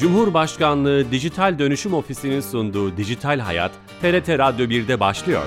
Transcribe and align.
Cumhurbaşkanlığı 0.00 1.10
Dijital 1.10 1.58
Dönüşüm 1.58 1.94
Ofisi'nin 1.94 2.40
sunduğu 2.40 2.96
Dijital 2.96 3.38
Hayat, 3.38 3.72
TRT 4.00 4.28
Radyo 4.28 4.66
1'de 4.66 5.00
başlıyor. 5.00 5.42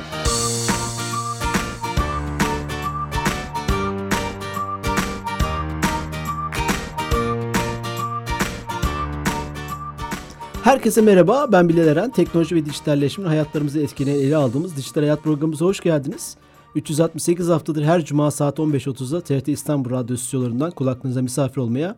Herkese 10.63 11.01
merhaba, 11.01 11.51
ben 11.51 11.70
Bilal 11.70 11.88
Eren. 11.88 12.09
Teknoloji 12.09 12.55
ve 12.55 12.65
dijitalleşmenin 12.65 13.29
hayatlarımızı 13.29 13.79
etkileyen 13.79 14.20
ele 14.20 14.35
aldığımız 14.35 14.77
Dijital 14.77 15.01
Hayat 15.01 15.23
programımıza 15.23 15.65
hoş 15.65 15.79
geldiniz. 15.79 16.38
368 16.75 17.49
haftadır 17.49 17.83
her 17.83 18.06
cuma 18.06 18.31
saat 18.31 18.59
15.30'da 18.59 19.21
TRT 19.21 19.47
İstanbul 19.47 19.89
Radyo 19.89 20.17
stüdyolarından 20.17 20.71
kulaklarınıza 20.71 21.21
misafir 21.21 21.57
olmaya 21.57 21.95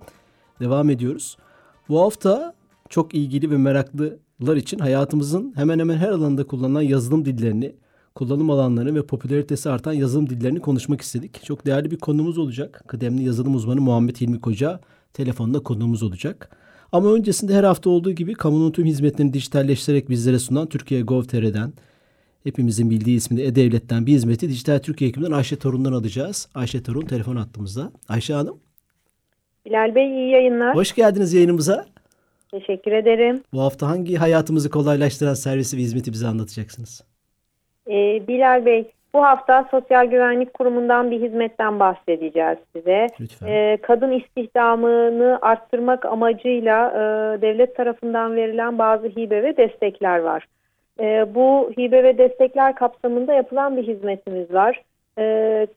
devam 0.60 0.90
ediyoruz. 0.90 1.38
Bu 1.90 2.02
hafta 2.02 2.54
çok 2.90 3.14
ilgili 3.14 3.52
ve 3.52 3.58
meraklılar 3.58 4.56
için 4.56 4.80
hayatımızın 4.80 5.54
hemen 5.56 5.80
hemen 5.80 5.98
her 5.98 6.10
alanında 6.10 6.48
kullanılan 6.48 6.82
yazılım 6.82 7.26
dillerini, 7.26 7.76
kullanım 8.16 8.50
alanlarını 8.50 8.96
ve 8.96 9.06
popülaritesi 9.06 9.70
artan 9.70 9.94
yazılım 9.94 10.30
dillerini 10.30 10.60
konuşmak 10.60 11.02
istedik. 11.02 11.44
Çok 11.44 11.66
değerli 11.66 11.92
bir 11.92 11.98
konumuz 11.98 12.38
olacak. 12.38 12.84
Kıdemli 12.88 13.24
yazılım 13.24 13.56
uzmanı 13.56 13.82
Muhammed 13.82 14.16
Hilmi 14.16 14.42
Koca 14.42 14.80
telefonda 15.14 15.60
konuğumuz 15.60 16.04
olacak. 16.04 16.58
Ama 16.92 17.14
öncesinde 17.14 17.54
her 17.54 17.64
hafta 17.64 17.90
olduğu 17.90 18.12
gibi 18.12 18.34
kamunun 18.34 18.72
tüm 18.72 18.86
hizmetlerini 18.86 19.34
dijitalleştirerek 19.34 20.10
bizlere 20.10 20.40
sunan 20.40 20.70
Türkiye 20.70 21.02
Gov.tr'den 21.02 21.74
hepimizin 22.44 22.90
bildiği 22.90 23.18
ismini 23.18 23.42
E-Devlet'ten 23.42 24.06
bir 24.06 24.14
hizmeti 24.14 24.50
Dijital 24.50 24.80
Türkiye 24.80 25.10
ekibinden 25.10 25.32
Ayşe 25.32 25.56
Torun'dan 25.56 25.94
alacağız. 25.94 26.48
Ayşe 26.56 26.84
Torun 26.84 27.06
telefon 27.06 27.36
attığımızda. 27.36 27.92
Ayşe 28.10 28.34
Hanım. 28.34 28.65
Bilal 29.66 29.96
Bey 29.96 30.08
iyi 30.08 30.30
yayınlar. 30.32 30.76
Hoş 30.76 30.96
geldiniz 30.96 31.34
yayınımıza. 31.34 31.86
Teşekkür 32.52 32.92
ederim. 32.92 33.44
Bu 33.54 33.62
hafta 33.62 33.88
hangi 33.88 34.16
hayatımızı 34.16 34.70
kolaylaştıran 34.70 35.34
servisi 35.34 35.78
ve 35.78 35.82
hizmeti 35.82 36.12
bize 36.12 36.28
anlatacaksınız? 36.28 37.04
Ee, 37.88 38.28
Bilal 38.28 38.66
Bey 38.66 38.92
bu 39.14 39.24
hafta 39.24 39.68
Sosyal 39.72 40.06
Güvenlik 40.06 40.54
Kurumu'ndan 40.54 41.12
bir 41.12 41.22
hizmetten 41.22 41.80
bahsedeceğiz 41.80 42.58
size. 42.76 43.08
Lütfen. 43.20 43.48
Ee, 43.48 43.78
kadın 43.82 44.12
istihdamını 44.12 45.40
arttırmak 45.42 46.06
amacıyla 46.06 46.90
e, 46.92 47.42
devlet 47.42 47.76
tarafından 47.76 48.36
verilen 48.36 48.78
bazı 48.80 49.08
hibe 49.08 49.44
ve 49.44 49.58
destekler 49.58 50.20
var. 50.20 50.48
Ee, 51.00 51.26
bu 51.36 51.72
hibe 51.78 52.04
ve 52.04 52.18
destekler 52.18 52.76
kapsamında 52.76 53.34
yapılan 53.34 53.78
bir 53.78 53.88
hizmetimiz 53.88 54.54
var. 54.54 54.82
Ee, 55.20 55.68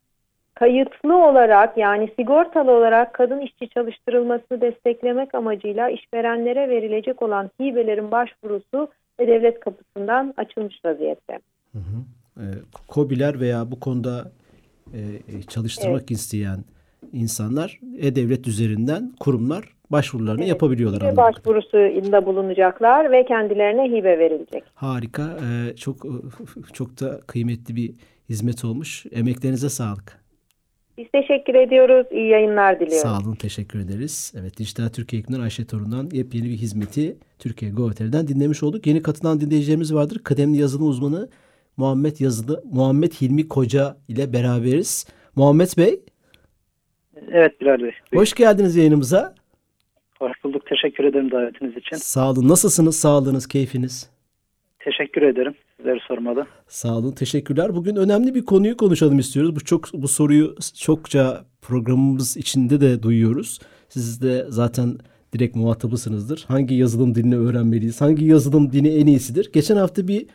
kayıtlı 0.58 1.16
olarak 1.28 1.78
yani 1.78 2.10
sigortalı 2.16 2.70
olarak 2.72 3.14
kadın 3.14 3.40
işçi 3.40 3.68
çalıştırılmasını 3.68 4.60
desteklemek 4.60 5.34
amacıyla 5.34 5.88
işverenlere 5.88 6.68
verilecek 6.68 7.22
olan 7.22 7.50
hibelerin 7.60 8.10
başvurusu 8.10 8.88
devlet 9.20 9.60
kapısından 9.60 10.34
açılmış 10.36 10.84
vaziyette. 10.84 11.38
Hı 11.72 11.78
hı. 11.78 11.98
E, 12.40 12.44
KOBİ'ler 12.88 13.40
veya 13.40 13.70
bu 13.70 13.80
konuda 13.80 14.30
e, 14.94 15.00
çalıştırmak 15.42 16.00
evet. 16.00 16.10
isteyen 16.10 16.58
insanlar 17.12 17.80
E-Devlet 17.98 18.48
üzerinden 18.48 19.12
kurumlar 19.20 19.64
başvurularını 19.90 20.40
evet. 20.40 20.48
yapabiliyorlar. 20.48 21.02
Hibe 21.02 21.16
başvurusunda 21.16 22.26
bulunacaklar 22.26 23.12
ve 23.12 23.24
kendilerine 23.24 23.98
hibe 23.98 24.18
verilecek. 24.18 24.64
Harika. 24.74 25.22
E, 25.22 25.76
çok 25.76 25.96
çok 26.72 27.00
da 27.00 27.20
kıymetli 27.26 27.76
bir 27.76 27.94
hizmet 28.28 28.64
olmuş. 28.64 29.06
Emeklerinize 29.12 29.68
sağlık. 29.68 30.27
Biz 30.98 31.06
teşekkür 31.12 31.54
ediyoruz. 31.54 32.06
İyi 32.10 32.28
yayınlar 32.28 32.80
diliyorum. 32.80 33.08
Sağ 33.08 33.18
olun. 33.18 33.34
Teşekkür 33.34 33.80
ederiz. 33.80 34.34
Evet 34.40 34.58
Dijital 34.58 34.88
Türkiye 34.88 35.20
ekibinden 35.20 35.40
Ayşe 35.40 35.66
Torun'dan 35.66 36.08
yepyeni 36.12 36.44
bir 36.44 36.56
hizmeti 36.56 37.16
Türkiye 37.38 37.70
Gov.tr'den 37.70 38.28
dinlemiş 38.28 38.62
olduk. 38.62 38.86
Yeni 38.86 39.02
katılan 39.02 39.40
dinleyicilerimiz 39.40 39.94
vardır. 39.94 40.18
Kıdemli 40.24 40.60
yazılım 40.60 40.88
uzmanı 40.88 41.28
Muhammed 41.76 42.20
Yazılı, 42.20 42.62
Muhammed 42.72 43.12
Hilmi 43.12 43.48
Koca 43.48 43.96
ile 44.08 44.32
beraberiz. 44.32 45.06
Muhammed 45.36 45.68
Bey. 45.78 46.00
Evet 47.32 47.60
Bilal 47.60 47.80
Bey. 47.80 47.92
Hoş 48.14 48.32
geldiniz 48.32 48.76
yayınımıza. 48.76 49.34
Hoş 50.18 50.32
bulduk. 50.44 50.66
Teşekkür 50.66 51.04
ederim 51.04 51.30
davetiniz 51.30 51.76
için. 51.76 51.96
Sağ 51.96 52.30
olun. 52.30 52.48
Nasılsınız? 52.48 52.96
Sağlığınız, 52.96 53.48
keyfiniz? 53.48 54.10
Teşekkür 54.88 55.22
ederim. 55.22 55.54
Sizleri 55.76 56.00
sormalı. 56.08 56.46
Sağ 56.68 56.96
olun. 56.96 57.12
Teşekkürler. 57.12 57.74
Bugün 57.74 57.96
önemli 57.96 58.34
bir 58.34 58.44
konuyu 58.44 58.76
konuşalım 58.76 59.18
istiyoruz. 59.18 59.56
Bu 59.56 59.60
çok 59.60 59.92
bu 59.92 60.08
soruyu 60.08 60.54
çokça 60.80 61.44
programımız 61.62 62.36
içinde 62.36 62.80
de 62.80 63.02
duyuyoruz. 63.02 63.58
Siz 63.88 64.22
de 64.22 64.44
zaten 64.48 64.98
direkt 65.32 65.56
muhatabısınızdır. 65.56 66.44
Hangi 66.48 66.74
yazılım 66.74 67.14
dilini 67.14 67.36
öğrenmeliyiz? 67.36 68.00
Hangi 68.00 68.24
yazılım 68.24 68.72
dini 68.72 68.88
en 68.88 69.06
iyisidir? 69.06 69.50
Geçen 69.52 69.76
hafta 69.76 70.08
bir 70.08 70.26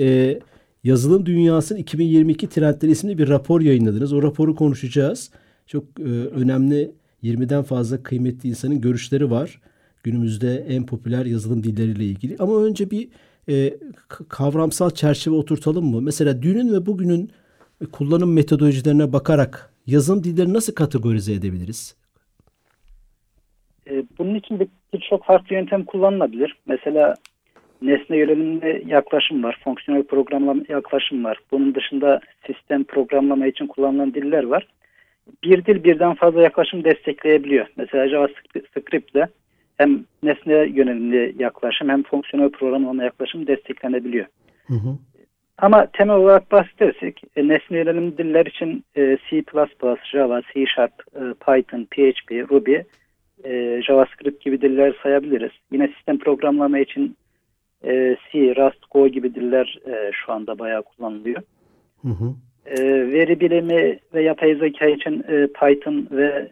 e, 0.00 0.38
Yazılım 0.84 1.26
Dünyası'nın 1.26 1.78
2022 1.78 2.48
Trendleri 2.48 2.90
isimli 2.92 3.18
bir 3.18 3.28
rapor 3.28 3.60
yayınladınız. 3.60 4.12
O 4.12 4.22
raporu 4.22 4.54
konuşacağız. 4.54 5.30
Çok 5.66 5.84
e, 6.00 6.02
önemli 6.12 6.92
20'den 7.22 7.62
fazla 7.62 8.02
kıymetli 8.02 8.48
insanın 8.48 8.80
görüşleri 8.80 9.30
var. 9.30 9.60
Günümüzde 10.02 10.64
en 10.68 10.86
popüler 10.86 11.26
yazılım 11.26 11.62
dilleriyle 11.62 12.04
ilgili. 12.04 12.36
Ama 12.38 12.62
önce 12.64 12.90
bir 12.90 13.08
e, 13.48 13.74
kavramsal 14.28 14.90
çerçeve 14.90 15.34
oturtalım 15.34 15.84
mı? 15.84 16.02
Mesela 16.02 16.42
dünün 16.42 16.72
ve 16.72 16.86
bugünün 16.86 17.30
kullanım 17.92 18.34
metodolojilerine 18.34 19.12
bakarak 19.12 19.72
yazılım 19.86 20.24
dilleri 20.24 20.52
nasıl 20.52 20.74
kategorize 20.74 21.32
edebiliriz? 21.32 21.96
E, 23.90 24.04
bunun 24.18 24.34
için 24.34 24.70
birçok 24.92 25.24
farklı 25.24 25.54
yöntem 25.54 25.84
kullanılabilir. 25.84 26.56
Mesela 26.66 27.14
nesne 27.82 28.16
yönelimli 28.16 28.84
yaklaşım 28.86 29.42
var, 29.42 29.60
fonksiyonel 29.64 30.04
programlama 30.04 30.62
yaklaşım 30.68 31.24
var. 31.24 31.38
Bunun 31.52 31.74
dışında 31.74 32.20
sistem 32.46 32.84
programlama 32.84 33.46
için 33.46 33.66
kullanılan 33.66 34.14
diller 34.14 34.44
var. 34.44 34.66
Bir 35.44 35.64
dil 35.64 35.84
birden 35.84 36.14
fazla 36.14 36.42
yaklaşım 36.42 36.84
destekleyebiliyor. 36.84 37.66
Mesela 37.76 38.08
JavaScript 38.08 39.14
ile 39.14 39.28
hem 39.82 40.04
nesne 40.22 40.54
yönelimli 40.54 41.34
yaklaşım 41.38 41.88
hem 41.88 42.02
fonksiyonel 42.02 42.50
programlama 42.50 43.04
yaklaşım 43.04 43.46
desteklenebiliyor. 43.46 44.26
Hı 44.66 44.74
hı. 44.74 44.98
Ama 45.58 45.86
temel 45.86 46.16
olarak 46.16 46.52
bahsedersek 46.52 47.22
e, 47.36 47.48
nesne 47.48 47.78
yönelimli 47.78 48.18
diller 48.18 48.46
için 48.46 48.84
e, 48.96 49.18
C++, 49.30 49.44
Java, 50.12 50.42
C 50.42 50.66
Sharp, 50.66 50.92
e, 51.14 51.20
Python, 51.20 51.84
PHP, 51.84 52.50
Ruby, 52.50 52.76
JavaScript 53.86 54.44
gibi 54.44 54.60
diller 54.60 54.94
sayabiliriz. 55.02 55.50
Yine 55.72 55.88
sistem 55.88 56.18
programlama 56.18 56.78
için 56.78 57.16
C, 57.82 58.54
Rust, 58.56 58.90
Go 58.90 59.08
gibi 59.08 59.34
diller 59.34 59.78
şu 60.12 60.32
anda 60.32 60.58
bayağı 60.58 60.82
kullanılıyor. 60.82 61.42
Hı 62.02 62.08
hı. 62.08 62.34
Veri 63.12 63.40
bilimi 63.40 63.98
ve 64.14 64.22
yapay 64.22 64.54
zeka 64.54 64.86
için 64.86 65.22
Python 65.60 66.08
ve 66.10 66.48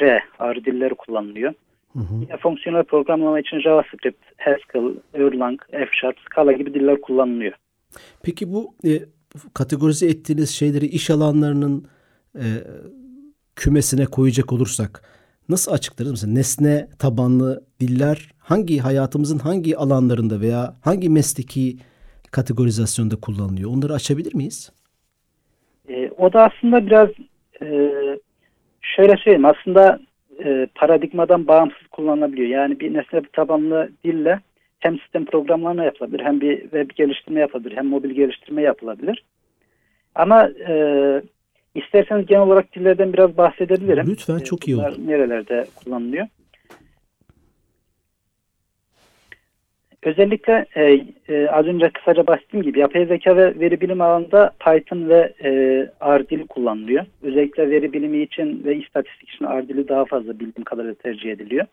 R, 0.00 0.20
R 0.40 0.64
dilleri 0.64 0.94
kullanılıyor. 0.94 1.54
Hı 1.92 1.98
hı. 1.98 2.14
Yine 2.20 2.36
fonksiyonel 2.36 2.84
programlama 2.84 3.40
için 3.40 3.60
JavaScript, 3.60 4.24
Haskell, 4.36 4.94
Erlang, 5.14 5.60
F 5.70 5.88
Sharp, 5.92 6.16
Scala 6.20 6.52
gibi 6.52 6.74
diller 6.74 7.00
kullanılıyor. 7.00 7.52
Peki 8.22 8.52
bu 8.52 8.74
e, 8.84 8.90
kategorize 9.54 10.06
ettiğiniz 10.06 10.50
şeyleri 10.50 10.86
iş 10.86 11.10
alanlarının 11.10 11.86
e, 12.34 12.46
kümesine 13.56 14.06
koyacak 14.06 14.52
olursak 14.52 15.02
nasıl 15.48 15.72
açıklarız? 15.72 16.10
Mesela 16.10 16.32
nesne 16.32 16.88
tabanlı 16.98 17.64
diller 17.80 18.30
hangi 18.38 18.78
hayatımızın 18.78 19.38
hangi 19.38 19.76
alanlarında 19.76 20.40
veya 20.40 20.74
hangi 20.80 21.08
mesleki 21.08 21.76
kategorizasyonda 22.30 23.16
kullanılıyor? 23.16 23.70
Onları 23.70 23.92
açabilir 23.92 24.34
miyiz? 24.34 24.72
E, 25.88 26.10
o 26.10 26.32
da 26.32 26.44
aslında 26.44 26.86
biraz 26.86 27.08
e, 27.62 27.90
şöyle 28.80 29.16
söyleyeyim 29.16 29.44
aslında 29.44 30.00
e, 30.44 30.66
paradigmadan 30.74 31.46
bağımsız 31.46 31.86
kullanılabiliyor. 31.86 32.48
Yani 32.48 32.80
bir 32.80 32.94
nesne 32.94 33.22
tabanlı 33.32 33.90
dille 34.04 34.40
hem 34.78 34.98
sistem 34.98 35.24
programlama 35.24 35.84
yapılabilir, 35.84 36.24
hem 36.24 36.40
bir 36.40 36.60
web 36.60 36.90
geliştirme 36.96 37.40
yapılabilir, 37.40 37.76
hem 37.76 37.86
mobil 37.86 38.10
geliştirme 38.10 38.62
yapılabilir. 38.62 39.24
Ama 40.14 40.48
e, 40.68 40.74
isterseniz 41.74 42.26
genel 42.26 42.42
olarak 42.42 42.74
dillerden 42.74 43.12
biraz 43.12 43.36
bahsedebilirim. 43.36 44.06
Lütfen 44.08 44.38
çok 44.38 44.68
iyi 44.68 44.76
olur. 44.76 44.96
Nerelerde 45.06 45.66
kullanılıyor? 45.84 46.26
Özellikle 50.02 50.66
e, 50.76 51.04
e, 51.28 51.48
az 51.48 51.66
önce 51.66 51.90
kısaca 51.90 52.26
bahsettiğim 52.26 52.64
gibi 52.64 52.78
yapay 52.78 53.06
zeka 53.06 53.36
ve 53.36 53.60
veri 53.60 53.80
bilim 53.80 54.00
alanında 54.00 54.52
Python 54.64 55.08
ve 55.08 55.32
e, 55.44 55.50
R 56.18 56.28
dili 56.28 56.46
kullanılıyor. 56.46 57.06
Özellikle 57.22 57.70
veri 57.70 57.92
bilimi 57.92 58.22
için 58.22 58.64
ve 58.64 58.76
istatistik 58.76 59.28
için 59.28 59.44
R 59.44 59.68
dili 59.68 59.88
daha 59.88 60.04
fazla 60.04 60.40
bildiğim 60.40 60.64
kadarıyla 60.64 60.94
tercih 60.94 61.32
ediliyor. 61.32 61.66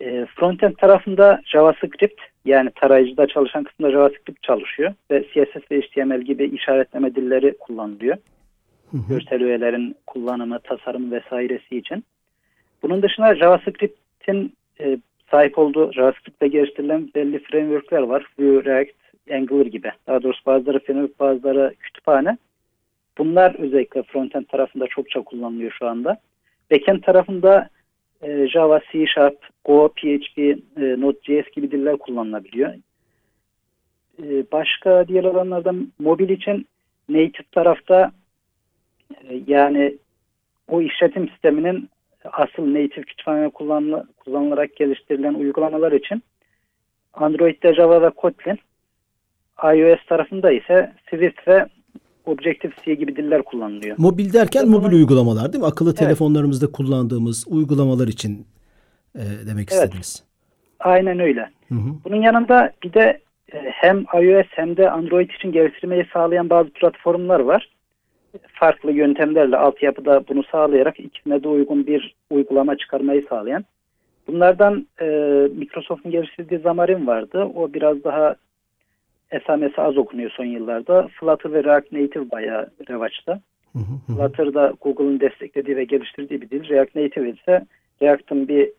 E, 0.00 0.26
frontend 0.26 0.74
tarafında 0.74 1.40
JavaScript 1.44 2.20
yani 2.44 2.70
tarayıcıda 2.74 3.26
çalışan 3.26 3.64
kısımda 3.64 3.90
JavaScript 3.90 4.42
çalışıyor 4.42 4.94
ve 5.10 5.24
CSS 5.24 5.70
ve 5.70 5.80
HTML 5.80 6.20
gibi 6.20 6.44
işaretleme 6.44 7.14
dilleri 7.14 7.56
kullanılıyor. 7.58 8.16
Hı 8.90 8.96
hı. 8.96 9.02
Görsel 9.08 9.42
öğelerin 9.42 9.96
kullanımı, 10.06 10.58
tasarımı 10.58 11.10
vesairesi 11.10 11.76
için. 11.76 12.04
Bunun 12.82 13.02
dışında 13.02 13.34
JavaScript'in 13.34 14.52
e, 14.80 14.98
sahip 15.32 15.58
olduğu 15.58 15.92
JavaScript'te 15.92 16.48
geliştirilen 16.48 17.10
belli 17.14 17.38
framework'ler 17.38 18.02
var. 18.02 18.26
Vue, 18.38 18.64
React, 18.64 18.96
Angular 19.32 19.66
gibi. 19.66 19.92
Daha 20.06 20.22
doğrusu 20.22 20.46
bazıları 20.46 20.80
framework, 20.80 21.20
bazıları 21.20 21.74
kütüphane. 21.80 22.38
Bunlar 23.18 23.54
özellikle 23.54 24.02
frontend 24.02 24.44
tarafında 24.44 24.86
çokça 24.86 25.22
kullanılıyor 25.22 25.72
şu 25.78 25.86
anda. 25.86 26.16
Backend 26.70 27.02
tarafında 27.02 27.68
e, 28.22 28.48
Java, 28.48 28.80
C 28.92 29.06
Sharp, 29.06 29.38
Go, 29.64 29.88
PHP, 29.88 30.38
e, 30.38 30.56
Node.js 30.76 31.50
gibi 31.52 31.70
diller 31.70 31.96
kullanılabiliyor. 31.96 32.74
E, 34.22 34.44
başka 34.52 35.08
diğer 35.08 35.24
alanlardan 35.24 35.92
mobil 35.98 36.28
için 36.28 36.66
native 37.08 37.46
tarafta 37.52 38.12
e, 39.24 39.40
yani 39.46 39.96
o 40.68 40.82
işletim 40.82 41.28
sisteminin 41.28 41.88
asıl 42.24 42.74
native 42.74 43.02
kütüphane 43.02 43.50
kullanılarak 44.24 44.76
geliştirilen 44.76 45.34
uygulamalar 45.34 45.92
için 45.92 46.22
Android'de 47.14 47.74
Java 47.74 48.02
ve 48.02 48.10
Kotlin, 48.10 48.58
iOS 49.64 50.06
tarafında 50.08 50.52
ise 50.52 50.92
Swift 51.10 51.48
ve 51.48 51.66
Objective-C 52.26 52.94
gibi 52.94 53.16
diller 53.16 53.42
kullanılıyor. 53.42 53.96
Mobil 53.98 54.32
derken 54.32 54.68
mobil 54.68 54.92
uygulamalar 54.92 55.52
değil 55.52 55.64
mi? 55.64 55.68
Akıllı 55.68 55.90
evet. 55.90 55.98
telefonlarımızda 55.98 56.72
kullandığımız 56.72 57.46
uygulamalar 57.48 58.08
için 58.08 58.46
e, 59.14 59.22
demek 59.46 59.68
evet. 59.72 59.72
istediniz. 59.72 60.24
Aynen 60.80 61.18
öyle. 61.18 61.50
Hı 61.68 61.74
hı. 61.74 61.94
Bunun 62.04 62.22
yanında 62.22 62.72
bir 62.82 62.92
de 62.92 63.20
e, 63.52 63.58
hem 63.58 63.98
iOS 63.98 64.46
hem 64.50 64.76
de 64.76 64.90
Android 64.90 65.30
için 65.30 65.52
geliştirmeyi 65.52 66.06
sağlayan 66.12 66.50
bazı 66.50 66.70
platformlar 66.70 67.40
var. 67.40 67.68
Farklı 68.52 68.92
yöntemlerle 68.92 69.56
altyapıda 69.56 70.28
bunu 70.28 70.42
sağlayarak 70.42 71.00
ikisine 71.00 71.42
de 71.42 71.48
uygun 71.48 71.86
bir 71.86 72.14
uygulama 72.30 72.76
çıkarmayı 72.76 73.26
sağlayan. 73.28 73.64
Bunlardan 74.26 74.86
e, 75.00 75.06
Microsoft'un 75.56 76.10
geliştirdiği 76.10 76.60
Xamarin 76.60 77.06
vardı. 77.06 77.44
O 77.54 77.72
biraz 77.72 78.04
daha 78.04 78.34
esamesi 79.30 79.80
az 79.80 79.96
okunuyor 79.96 80.30
son 80.30 80.44
yıllarda. 80.44 81.08
Flutter 81.20 81.52
ve 81.52 81.64
React 81.64 81.92
Native 81.92 82.30
bayağı 82.30 82.70
revaçta. 82.88 83.40
Flutter 84.06 84.54
da 84.54 84.72
Google'ın 84.80 85.20
desteklediği 85.20 85.76
ve 85.76 85.84
geliştirdiği 85.84 86.40
bir 86.40 86.50
dil. 86.50 86.68
React 86.68 86.96
Native 86.96 87.30
ise 87.30 87.66
React'ın 88.02 88.48
bir 88.48 88.72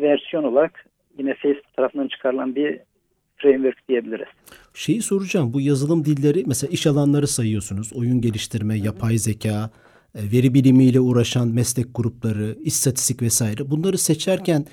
versiyon 0.00 0.44
olarak 0.44 0.86
yine 1.18 1.34
Facebook 1.34 1.76
tarafından 1.76 2.08
çıkarılan 2.08 2.54
bir 2.54 2.80
framework 3.36 3.88
diyebiliriz. 3.88 4.28
Şeyi 4.76 5.02
soracağım 5.02 5.52
bu 5.52 5.60
yazılım 5.60 6.04
dilleri 6.04 6.44
mesela 6.46 6.70
iş 6.70 6.86
alanları 6.86 7.28
sayıyorsunuz. 7.28 7.92
Oyun 7.92 8.20
geliştirme, 8.20 8.78
yapay 8.78 9.18
zeka, 9.18 9.70
e, 10.14 10.32
veri 10.32 10.54
bilimiyle 10.54 11.00
uğraşan 11.00 11.48
meslek 11.48 11.86
grupları, 11.94 12.58
istatistik 12.64 13.22
vesaire. 13.22 13.70
Bunları 13.70 13.98
seçerken 13.98 14.66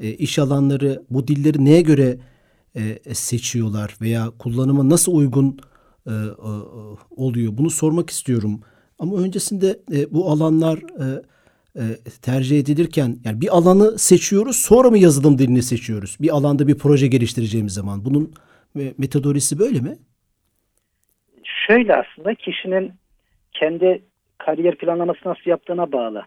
e, 0.00 0.10
iş 0.10 0.38
alanları 0.38 1.02
bu 1.10 1.28
dilleri 1.28 1.64
neye 1.64 1.80
göre 1.80 2.18
e, 2.76 3.14
seçiyorlar 3.14 3.96
veya 4.00 4.30
kullanıma 4.38 4.88
nasıl 4.88 5.12
uygun 5.12 5.58
oluyor? 7.16 7.58
Bunu 7.58 7.70
sormak 7.70 8.10
istiyorum. 8.10 8.60
Ama 8.98 9.16
öncesinde 9.16 9.80
bu 10.10 10.30
alanlar 10.30 10.78
tercih 12.22 12.60
edilirken 12.60 13.18
yani 13.24 13.40
bir 13.40 13.56
alanı 13.56 13.98
seçiyoruz 13.98 14.56
sonra 14.56 14.90
mı 14.90 14.98
yazılım 14.98 15.38
dilini 15.38 15.62
seçiyoruz? 15.62 16.16
Bir 16.20 16.36
alanda 16.36 16.66
bir 16.66 16.74
proje 16.74 17.06
geliştireceğimiz 17.06 17.72
zaman 17.72 18.04
bunun 18.04 18.34
metodolojisi 18.74 19.58
böyle 19.58 19.80
mi? 19.80 19.96
Şöyle 21.66 21.96
aslında 21.96 22.34
kişinin 22.34 22.92
kendi 23.52 24.02
kariyer 24.38 24.74
planlaması 24.74 25.20
nasıl 25.24 25.50
yaptığına 25.50 25.92
bağlı. 25.92 26.22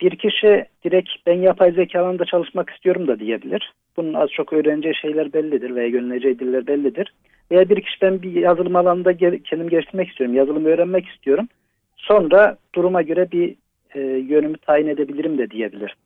Bir 0.00 0.16
kişi 0.16 0.64
direkt 0.84 1.08
ben 1.26 1.34
yapay 1.34 1.72
zeka 1.72 2.00
alanında 2.00 2.24
çalışmak 2.24 2.70
istiyorum 2.70 3.08
da 3.08 3.18
diyebilir. 3.18 3.72
Bunun 3.96 4.14
az 4.14 4.30
çok 4.30 4.52
öğreneceği 4.52 4.94
şeyler 4.94 5.32
bellidir 5.32 5.74
veya 5.74 5.86
yöneleceği 5.86 6.38
diller 6.38 6.66
bellidir. 6.66 7.14
Veya 7.50 7.68
bir 7.68 7.80
kişi 7.80 8.02
ben 8.02 8.22
bir 8.22 8.32
yazılım 8.32 8.76
alanında 8.76 9.16
kendim 9.16 9.68
geliştirmek 9.68 10.08
istiyorum, 10.08 10.36
yazılım 10.36 10.64
öğrenmek 10.64 11.06
istiyorum. 11.06 11.48
Sonra 11.96 12.56
duruma 12.74 13.02
göre 13.02 13.30
bir 13.32 13.54
e, 13.94 14.00
yönümü 14.00 14.56
tayin 14.58 14.86
edebilirim 14.86 15.38
de 15.38 15.50
diyebilir. 15.50 15.96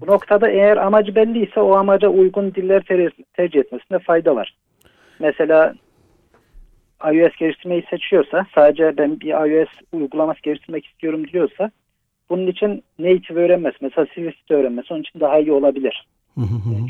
Bu 0.00 0.06
noktada 0.06 0.48
eğer 0.48 0.76
amacı 0.76 1.14
belliyse 1.14 1.60
o 1.60 1.72
amaca 1.74 2.08
uygun 2.08 2.54
diller 2.54 2.82
tercih 3.36 3.60
etmesinde 3.60 3.98
fayda 3.98 4.36
var. 4.36 4.54
Mesela 5.18 5.74
iOS 7.12 7.36
geliştirmeyi 7.36 7.84
seçiyorsa 7.90 8.46
sadece 8.54 8.96
ben 8.96 9.20
bir 9.20 9.28
iOS 9.28 9.68
uygulaması 9.92 10.42
geliştirmek 10.42 10.86
istiyorum 10.86 11.28
diyorsa 11.28 11.70
bunun 12.30 12.46
için 12.46 12.82
native 12.98 13.40
öğrenmesi 13.40 13.76
mesela 13.80 14.06
Swift 14.06 14.50
öğrenmesi 14.50 14.94
onun 14.94 15.00
için 15.00 15.20
daha 15.20 15.38
iyi 15.38 15.52
olabilir. 15.52 16.06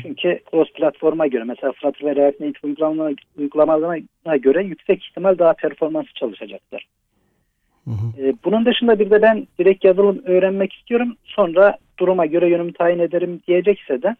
Çünkü 0.01 0.39
cross 0.51 0.73
platforma 0.73 1.27
göre 1.27 1.43
mesela 1.43 1.71
Flutter 1.71 2.05
ve 2.05 2.15
React 2.15 2.39
Native 2.39 3.15
uygulamalarına 3.37 4.37
göre 4.37 4.63
yüksek 4.63 5.05
ihtimal 5.05 5.37
daha 5.37 5.53
performanslı 5.53 6.13
çalışacaktır. 6.13 6.87
Ee, 8.17 8.33
bunun 8.45 8.65
dışında 8.65 8.99
bir 8.99 9.09
de 9.09 9.21
ben 9.21 9.47
direkt 9.59 9.85
yazılım 9.85 10.21
öğrenmek 10.25 10.73
istiyorum. 10.73 11.15
Sonra 11.23 11.77
duruma 11.99 12.25
göre 12.25 12.49
yönümü 12.49 12.73
tayin 12.73 12.99
ederim 12.99 13.41
diyecekse 13.47 14.01
de 14.01 14.15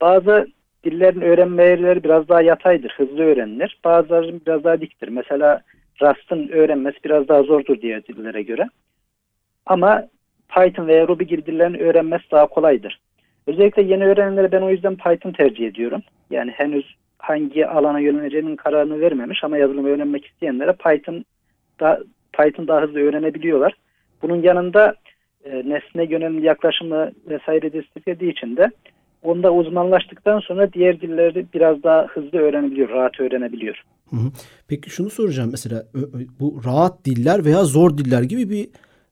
bazı 0.00 0.46
dillerin 0.90 1.20
öğrenmeleri 1.20 2.04
biraz 2.04 2.28
daha 2.28 2.42
yataydır, 2.42 2.94
hızlı 2.96 3.22
öğrenilir. 3.22 3.78
Bazıları 3.84 4.40
biraz 4.46 4.64
daha 4.64 4.80
diktir. 4.80 5.08
Mesela 5.08 5.60
Rust'ın 6.02 6.48
öğrenmesi 6.48 6.96
biraz 7.04 7.28
daha 7.28 7.42
zordur 7.42 7.80
diğer 7.80 8.04
dillere 8.04 8.42
göre. 8.42 8.68
Ama 9.66 10.08
Python 10.48 10.86
veya 10.86 11.08
Ruby 11.08 11.24
gibi 11.24 11.46
dillerin 11.46 11.74
öğrenmesi 11.74 12.30
daha 12.30 12.46
kolaydır. 12.46 13.00
Özellikle 13.46 13.82
yeni 13.82 14.06
öğrenenlere 14.06 14.52
ben 14.52 14.62
o 14.62 14.70
yüzden 14.70 14.96
Python 14.96 15.32
tercih 15.32 15.66
ediyorum. 15.66 16.02
Yani 16.30 16.50
henüz 16.50 16.94
hangi 17.18 17.66
alana 17.66 18.00
yöneleceğinin 18.00 18.56
kararını 18.56 19.00
vermemiş 19.00 19.44
ama 19.44 19.58
yazılım 19.58 19.84
öğrenmek 19.84 20.26
isteyenlere 20.26 20.72
Python 20.72 21.24
da 21.80 22.00
Python 22.32 22.68
daha 22.68 22.82
hızlı 22.82 23.00
öğrenebiliyorlar. 23.00 23.72
Bunun 24.22 24.42
yanında 24.42 24.94
e, 25.44 25.50
nesne 25.56 26.04
yönelimli 26.04 26.46
yaklaşımı 26.46 27.10
vesaire 27.26 27.72
desteklediği 27.72 28.32
için 28.32 28.56
de 28.56 28.70
onda 29.22 29.52
uzmanlaştıktan 29.52 30.40
sonra 30.40 30.72
diğer 30.72 31.00
dilleri 31.00 31.46
biraz 31.54 31.82
daha 31.82 32.06
hızlı 32.06 32.38
öğrenebiliyor, 32.38 32.88
rahat 32.88 33.20
öğrenebiliyor. 33.20 33.82
Peki 34.68 34.90
şunu 34.90 35.10
soracağım 35.10 35.50
mesela 35.50 35.86
bu 36.40 36.60
rahat 36.64 37.04
diller 37.04 37.44
veya 37.44 37.64
zor 37.64 37.98
diller 37.98 38.22
gibi 38.22 38.50
bir 38.50 38.68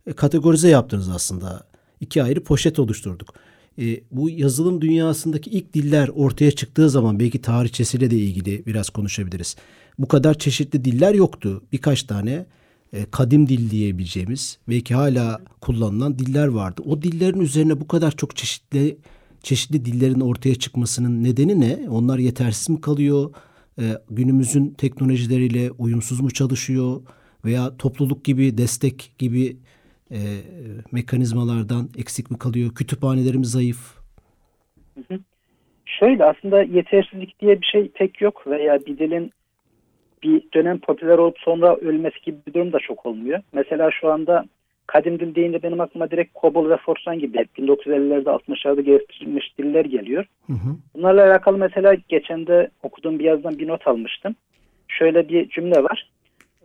e, 0.07 0.13
kategorize 0.13 0.69
yaptınız 0.69 1.11
aslında. 1.15 1.67
İki 2.01 2.23
ayrı 2.23 2.45
poşet 2.45 2.79
oluşturduk. 2.79 3.35
E, 3.79 3.85
bu 4.11 4.31
yazılım 4.31 4.81
dünyasındaki 4.81 5.51
ilk 5.51 5.75
diller 5.75 6.09
ortaya 6.15 6.51
çıktığı 6.51 6.91
zaman 6.91 7.21
belki 7.21 7.43
tarihçesiyle 7.43 8.11
de 8.11 8.17
ilgili 8.17 8.67
biraz 8.67 8.91
konuşabiliriz. 8.91 9.57
Bu 9.99 10.09
kadar 10.09 10.35
çeşitli 10.35 10.85
diller 10.85 11.15
yoktu. 11.15 11.63
Birkaç 11.73 12.03
tane 12.03 12.47
e, 12.93 13.05
kadim 13.11 13.49
dil 13.49 13.71
diyebileceğimiz 13.71 14.59
belki 14.69 14.95
hala 14.95 15.41
kullanılan 15.61 16.19
diller 16.19 16.47
vardı. 16.47 16.83
O 16.87 17.03
dillerin 17.03 17.41
üzerine 17.41 17.81
bu 17.81 17.89
kadar 17.89 18.11
çok 18.11 18.37
çeşitli 18.37 18.97
çeşitli 19.43 19.85
dillerin 19.85 20.21
ortaya 20.21 20.55
çıkmasının 20.55 21.25
nedeni 21.25 21.61
ne? 21.61 21.89
Onlar 21.91 22.19
yetersiz 22.19 22.71
mi 22.71 22.81
kalıyor? 22.81 23.35
E, 23.79 23.83
günümüzün 24.11 24.71
teknolojileriyle 24.71 25.71
uyumsuz 25.71 26.21
mu 26.21 26.31
çalışıyor? 26.31 27.01
Veya 27.45 27.77
topluluk 27.77 28.25
gibi, 28.25 28.59
destek 28.59 29.13
gibi 29.19 29.57
e, 30.11 30.19
mekanizmalardan 30.93 31.89
eksik 31.99 32.31
mi 32.31 32.39
kalıyor? 32.39 32.75
Kütüphanelerimiz 32.75 33.51
zayıf. 33.51 33.97
Şöyle 35.87 36.25
aslında 36.25 36.63
yetersizlik 36.63 37.41
diye 37.41 37.61
bir 37.61 37.67
şey 37.67 37.89
pek 37.89 38.21
yok 38.21 38.47
veya 38.47 38.87
bir 38.87 38.99
dilin 38.99 39.33
bir 40.23 40.43
dönem 40.55 40.79
popüler 40.79 41.19
olup 41.19 41.39
sonra 41.39 41.77
ölmesi 41.77 42.21
gibi 42.23 42.37
bir 42.47 42.55
durum 42.55 42.73
da 42.73 42.79
çok 42.79 43.07
olmuyor. 43.07 43.43
Mesela 43.53 43.91
şu 44.01 44.13
anda 44.13 44.45
kadim 44.87 45.21
dil 45.21 45.35
deyince 45.35 45.63
benim 45.63 45.81
aklıma 45.81 46.11
direkt 46.11 46.35
COBOL 46.41 46.71
ve 46.71 46.77
Fortran 46.77 47.19
gibi 47.19 47.39
1950'lerde 47.59 48.25
60'larda 48.25 48.81
geliştirilmiş 48.81 49.59
diller 49.59 49.85
geliyor. 49.85 50.25
Hı 50.47 50.53
hı. 50.53 50.77
Bunlarla 50.95 51.27
alakalı 51.27 51.59
mesela 51.59 51.95
geçen 52.09 52.47
de 52.47 52.71
okuduğum 52.83 53.19
bir 53.19 53.25
yazdan 53.25 53.59
bir 53.59 53.69
not 53.69 53.87
almıştım. 53.87 54.35
Şöyle 54.89 55.29
bir 55.29 55.49
cümle 55.49 55.85
var. 55.85 56.11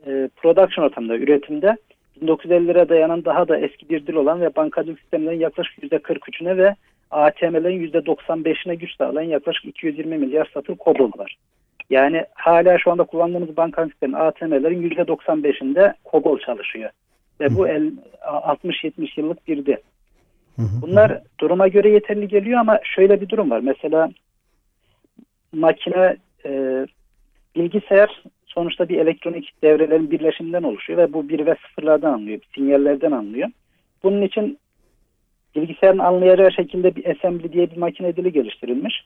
E, 0.08 0.30
production 0.36 0.86
ortamında, 0.86 1.18
üretimde 1.18 1.78
1950'lere 2.26 2.90
dayanan 2.90 3.26
daha 3.26 3.48
da 3.48 3.58
eski 3.58 3.90
bir 3.90 4.08
dil 4.08 4.14
olan 4.14 4.42
ve 4.42 4.56
bankacılık 4.56 5.00
sistemlerin 5.00 5.40
yaklaşık 5.40 5.84
%43'üne 5.84 6.58
ve 6.58 6.76
ATM'lerin 7.12 7.92
%95'ine 7.92 8.76
güç 8.76 8.96
sağlayan 8.98 9.30
yaklaşık 9.30 9.66
220 9.66 10.18
milyar 10.18 10.50
satır 10.54 10.78
COBOL 10.78 11.12
var. 11.18 11.38
Yani 11.90 12.26
hala 12.34 12.78
şu 12.78 12.92
anda 12.92 13.04
kullandığımız 13.04 13.58
bankacılık 13.58 13.94
sistemi 13.94 14.18
ATM'lerin 14.18 14.90
%95'inde 14.90 15.94
COBOL 16.12 16.40
çalışıyor. 16.40 16.90
Ve 17.42 17.56
bu 17.56 17.68
60-70 17.68 19.20
yıllık 19.20 19.48
bir 19.48 19.66
dil. 19.66 19.76
Bunlar 20.58 21.22
duruma 21.40 21.68
göre 21.68 21.90
yeterli 21.90 22.28
geliyor 22.28 22.60
ama 22.60 22.80
şöyle 22.84 23.22
bir 23.22 23.30
durum 23.30 23.52
var. 23.52 23.60
Mesela 23.60 24.10
makine 25.54 26.18
e, 26.46 26.86
bilgisayar 27.56 28.24
sonuçta 28.46 28.90
bir 28.90 29.00
elektronik 29.00 29.64
devrelerin 29.64 30.12
birleşiminden 30.12 30.64
oluşuyor 30.64 31.00
ve 31.00 31.14
bu 31.14 31.30
bir 31.30 31.46
ve 31.46 31.56
sıfırlardan 31.56 32.14
anlıyor, 32.14 32.40
sinyallerden 32.56 33.12
anlıyor. 33.12 33.50
Bunun 34.04 34.22
için 34.22 34.58
bilgisayarın 35.56 36.00
anlayacağı 36.00 36.52
şekilde 36.52 36.96
bir 36.96 37.06
assembly 37.06 37.54
diye 37.54 37.72
bir 37.72 37.78
makine 37.78 38.16
dili 38.16 38.32
geliştirilmiş. 38.32 39.06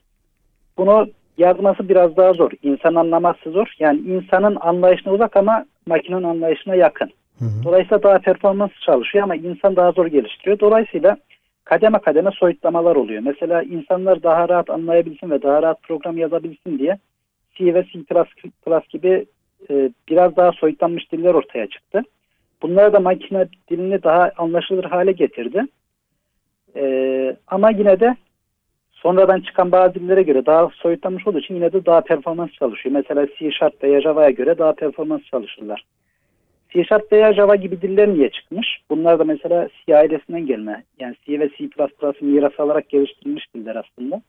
Bunu 0.77 1.07
yazması 1.37 1.89
biraz 1.89 2.17
daha 2.17 2.33
zor. 2.33 2.51
İnsan 2.63 2.95
anlaması 2.95 3.51
zor. 3.51 3.73
Yani 3.79 3.99
insanın 3.99 4.57
anlayışına 4.61 5.13
uzak 5.13 5.37
ama 5.37 5.65
makinenin 5.85 6.23
anlayışına 6.23 6.75
yakın. 6.75 7.11
Hı 7.39 7.45
hı. 7.45 7.63
Dolayısıyla 7.63 8.03
daha 8.03 8.19
performans 8.19 8.71
çalışıyor 8.85 9.23
ama 9.23 9.35
insan 9.35 9.75
daha 9.75 9.91
zor 9.91 10.05
geliştiriyor. 10.05 10.59
Dolayısıyla 10.59 11.17
kademe 11.63 11.99
kademe 11.99 12.31
soyutlamalar 12.31 12.95
oluyor. 12.95 13.21
Mesela 13.25 13.63
insanlar 13.63 14.23
daha 14.23 14.49
rahat 14.49 14.69
anlayabilsin 14.69 15.29
ve 15.29 15.41
daha 15.41 15.61
rahat 15.63 15.83
program 15.83 16.17
yazabilsin 16.17 16.79
diye 16.79 16.97
C 17.55 17.73
ve 17.73 17.83
C++ 17.83 17.99
gibi 18.89 19.25
e, 19.69 19.89
biraz 20.09 20.35
daha 20.35 20.51
soyutlanmış 20.51 21.11
diller 21.11 21.33
ortaya 21.33 21.67
çıktı. 21.67 22.01
Bunlar 22.61 22.93
da 22.93 22.99
makine 22.99 23.47
dilini 23.69 24.03
daha 24.03 24.31
anlaşılır 24.37 24.83
hale 24.83 25.11
getirdi. 25.11 25.65
E, 26.75 27.35
ama 27.47 27.71
yine 27.71 27.99
de 27.99 28.15
sonradan 28.91 29.39
çıkan 29.39 29.71
bazı 29.71 29.93
dillere 29.93 30.23
göre 30.23 30.45
daha 30.45 30.69
soyutlanmış 30.73 31.27
olduğu 31.27 31.39
için 31.39 31.55
yine 31.55 31.73
de 31.73 31.85
daha 31.85 32.01
performans 32.01 32.51
çalışıyor. 32.51 32.95
Mesela 32.95 33.27
C 33.39 33.51
Sharp 33.51 33.83
veya 33.83 34.01
Java'ya 34.01 34.29
göre 34.29 34.57
daha 34.57 34.73
performans 34.73 35.21
çalışırlar. 35.23 35.85
C 36.75 36.83
Sharp 36.83 37.11
veya 37.11 37.33
Java 37.33 37.55
gibi 37.55 37.81
diller 37.81 38.07
niye 38.07 38.29
çıkmış? 38.29 38.67
Bunlar 38.89 39.19
da 39.19 39.23
mesela 39.23 39.69
C 39.87 39.97
ailesinden 39.97 40.45
gelme. 40.45 40.83
Yani 40.99 41.15
C 41.25 41.39
ve 41.39 41.49
C++ 41.49 41.69
miras 42.21 42.59
alarak 42.59 42.89
geliştirilmiş 42.89 43.53
diller 43.55 43.75
aslında. 43.75 44.21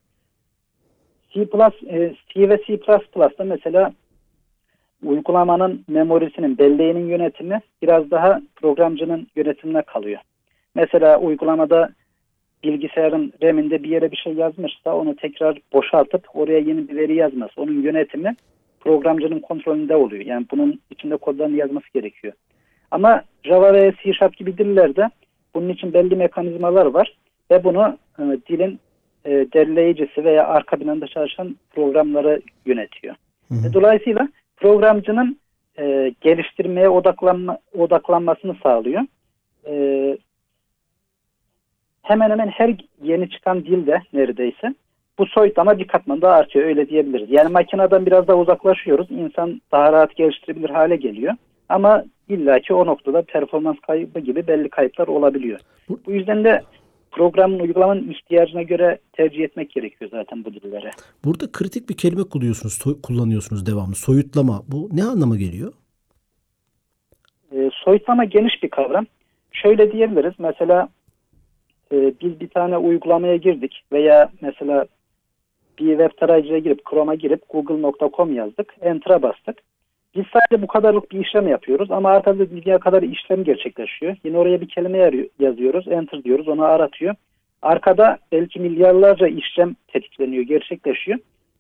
C+, 1.31 1.41
e, 1.41 2.15
C 2.29 2.49
ve 2.49 2.63
C++'da 2.67 3.45
mesela 3.45 3.93
uygulamanın 5.05 5.85
memorisinin, 5.89 6.59
belleğinin 6.59 7.09
yönetimi 7.09 7.61
biraz 7.83 8.11
daha 8.11 8.41
programcının 8.57 9.27
yönetimine 9.37 9.83
kalıyor. 9.83 10.21
Mesela 10.75 11.21
uygulamada 11.21 11.91
bilgisayarın 12.65 13.33
RAM'inde 13.43 13.83
bir 13.83 13.89
yere 13.89 14.11
bir 14.11 14.17
şey 14.17 14.33
yazmışsa 14.33 14.97
onu 14.97 15.17
tekrar 15.17 15.59
boşaltıp 15.73 16.25
oraya 16.35 16.59
yeni 16.59 16.89
bir 16.89 16.97
veri 16.97 17.15
yazması. 17.15 17.61
Onun 17.61 17.83
yönetimi 17.83 18.37
programcının 18.87 19.41
kontrolünde 19.41 19.97
oluyor. 19.97 20.25
Yani 20.25 20.47
bunun 20.51 20.81
içinde 20.91 21.17
kodlarını 21.17 21.57
yazması 21.57 21.87
gerekiyor. 21.95 22.33
Ama 22.91 23.23
Java 23.45 23.75
ve 23.75 23.93
C 24.03 24.13
Sharp 24.13 24.37
gibi 24.37 24.59
dillerde 24.59 25.11
bunun 25.55 25.69
için 25.69 25.93
belli 25.93 26.17
mekanizmalar 26.17 26.87
var 26.87 27.17
ve 27.51 27.65
bunu 27.65 27.99
e, 28.19 28.23
dilin 28.23 28.81
e, 29.25 29.31
derleyicisi 29.31 30.25
veya 30.25 30.47
arka 30.47 30.77
planda 30.77 31.07
çalışan 31.07 31.57
programları 31.75 32.41
yönetiyor. 32.67 33.15
Hı 33.49 33.55
hı. 33.55 33.73
Dolayısıyla 33.73 34.29
programcının 34.57 35.39
e, 35.79 36.15
geliştirmeye 36.21 36.89
odaklanma, 36.89 37.59
odaklanmasını 37.79 38.57
sağlıyor. 38.63 39.03
E, 39.67 40.19
hemen 42.03 42.31
hemen 42.31 42.49
her 42.49 42.77
yeni 43.03 43.31
çıkan 43.31 43.65
dilde 43.65 44.03
neredeyse 44.13 44.75
bu 45.19 45.27
soyutlama 45.27 45.79
bir 45.79 45.87
katman 45.87 46.23
daha 46.23 46.35
artıyor 46.35 46.65
öyle 46.65 46.89
diyebiliriz. 46.89 47.31
Yani 47.31 47.53
makineden 47.53 48.07
biraz 48.07 48.29
daha 48.29 48.37
uzaklaşıyoruz. 48.37 49.11
İnsan 49.11 49.61
daha 49.73 49.93
rahat 49.93 50.17
geliştirebilir 50.17 50.71
hale 50.71 50.97
geliyor. 50.97 51.35
Ama 51.69 52.05
illaki 52.29 52.75
o 52.75 52.87
noktada 52.87 53.23
performans 53.23 53.77
kaybı 53.87 54.21
gibi 54.21 54.47
belli 54.47 54.69
kayıplar 54.69 55.09
olabiliyor. 55.09 55.61
Bu 56.07 56.13
yüzden 56.13 56.45
de 56.45 56.63
programın 57.11 57.59
uygulamanın 57.59 58.11
ihtiyacına 58.11 58.63
göre 58.63 58.99
tercih 59.13 59.45
etmek 59.45 59.71
gerekiyor 59.71 60.11
zaten 60.11 60.45
bu 60.45 60.55
dillere. 60.55 60.91
Burada 61.25 61.53
kritik 61.53 61.89
bir 61.89 61.97
kelime 61.97 62.23
kullanıyorsunuz, 62.23 63.03
kullanıyorsunuz 63.03 63.67
devamlı. 63.67 63.95
Soyutlama. 63.95 64.63
Bu 64.69 64.89
ne 64.93 65.05
anlama 65.05 65.37
geliyor? 65.37 65.73
E, 67.53 67.71
soyutlama 67.85 68.25
geniş 68.25 68.63
bir 68.63 68.71
kavram. 68.71 69.07
Şöyle 69.53 69.93
diyebiliriz. 69.93 70.35
Mesela 70.39 70.89
e, 71.93 71.97
biz 72.21 72.41
bir 72.41 72.49
tane 72.49 72.77
uygulamaya 72.77 73.37
girdik 73.37 73.85
veya 73.93 74.31
mesela 74.41 74.87
bir 75.79 75.99
web 75.99 76.19
tarayıcıya 76.19 76.59
girip 76.59 76.91
Chrome'a 76.91 77.15
girip 77.15 77.49
google.com 77.49 78.35
yazdık. 78.35 78.75
Enter'a 78.81 79.23
bastık. 79.23 79.57
Biz 80.17 80.25
sadece 80.33 80.63
bu 80.63 80.67
kadarlık 80.67 81.13
bir 81.13 81.21
işlem 81.21 81.49
yapıyoruz 81.49 81.91
ama 81.91 82.11
arkada 82.11 82.51
dünya 82.51 82.79
kadar 82.79 83.03
işlem 83.03 83.45
gerçekleşiyor. 83.45 84.17
Yine 84.25 84.39
oraya 84.39 84.61
bir 84.61 84.69
kelime 84.69 85.29
yazıyoruz, 85.39 85.89
enter 85.89 86.25
diyoruz, 86.25 86.49
onu 86.49 86.65
aratıyor. 86.65 87.15
Arkada 87.63 88.19
belki 88.33 88.61
milyarlarca 88.61 89.27
işlem 89.27 89.75
tetikleniyor, 89.89 90.45
gerçekleşiyor. 90.45 91.19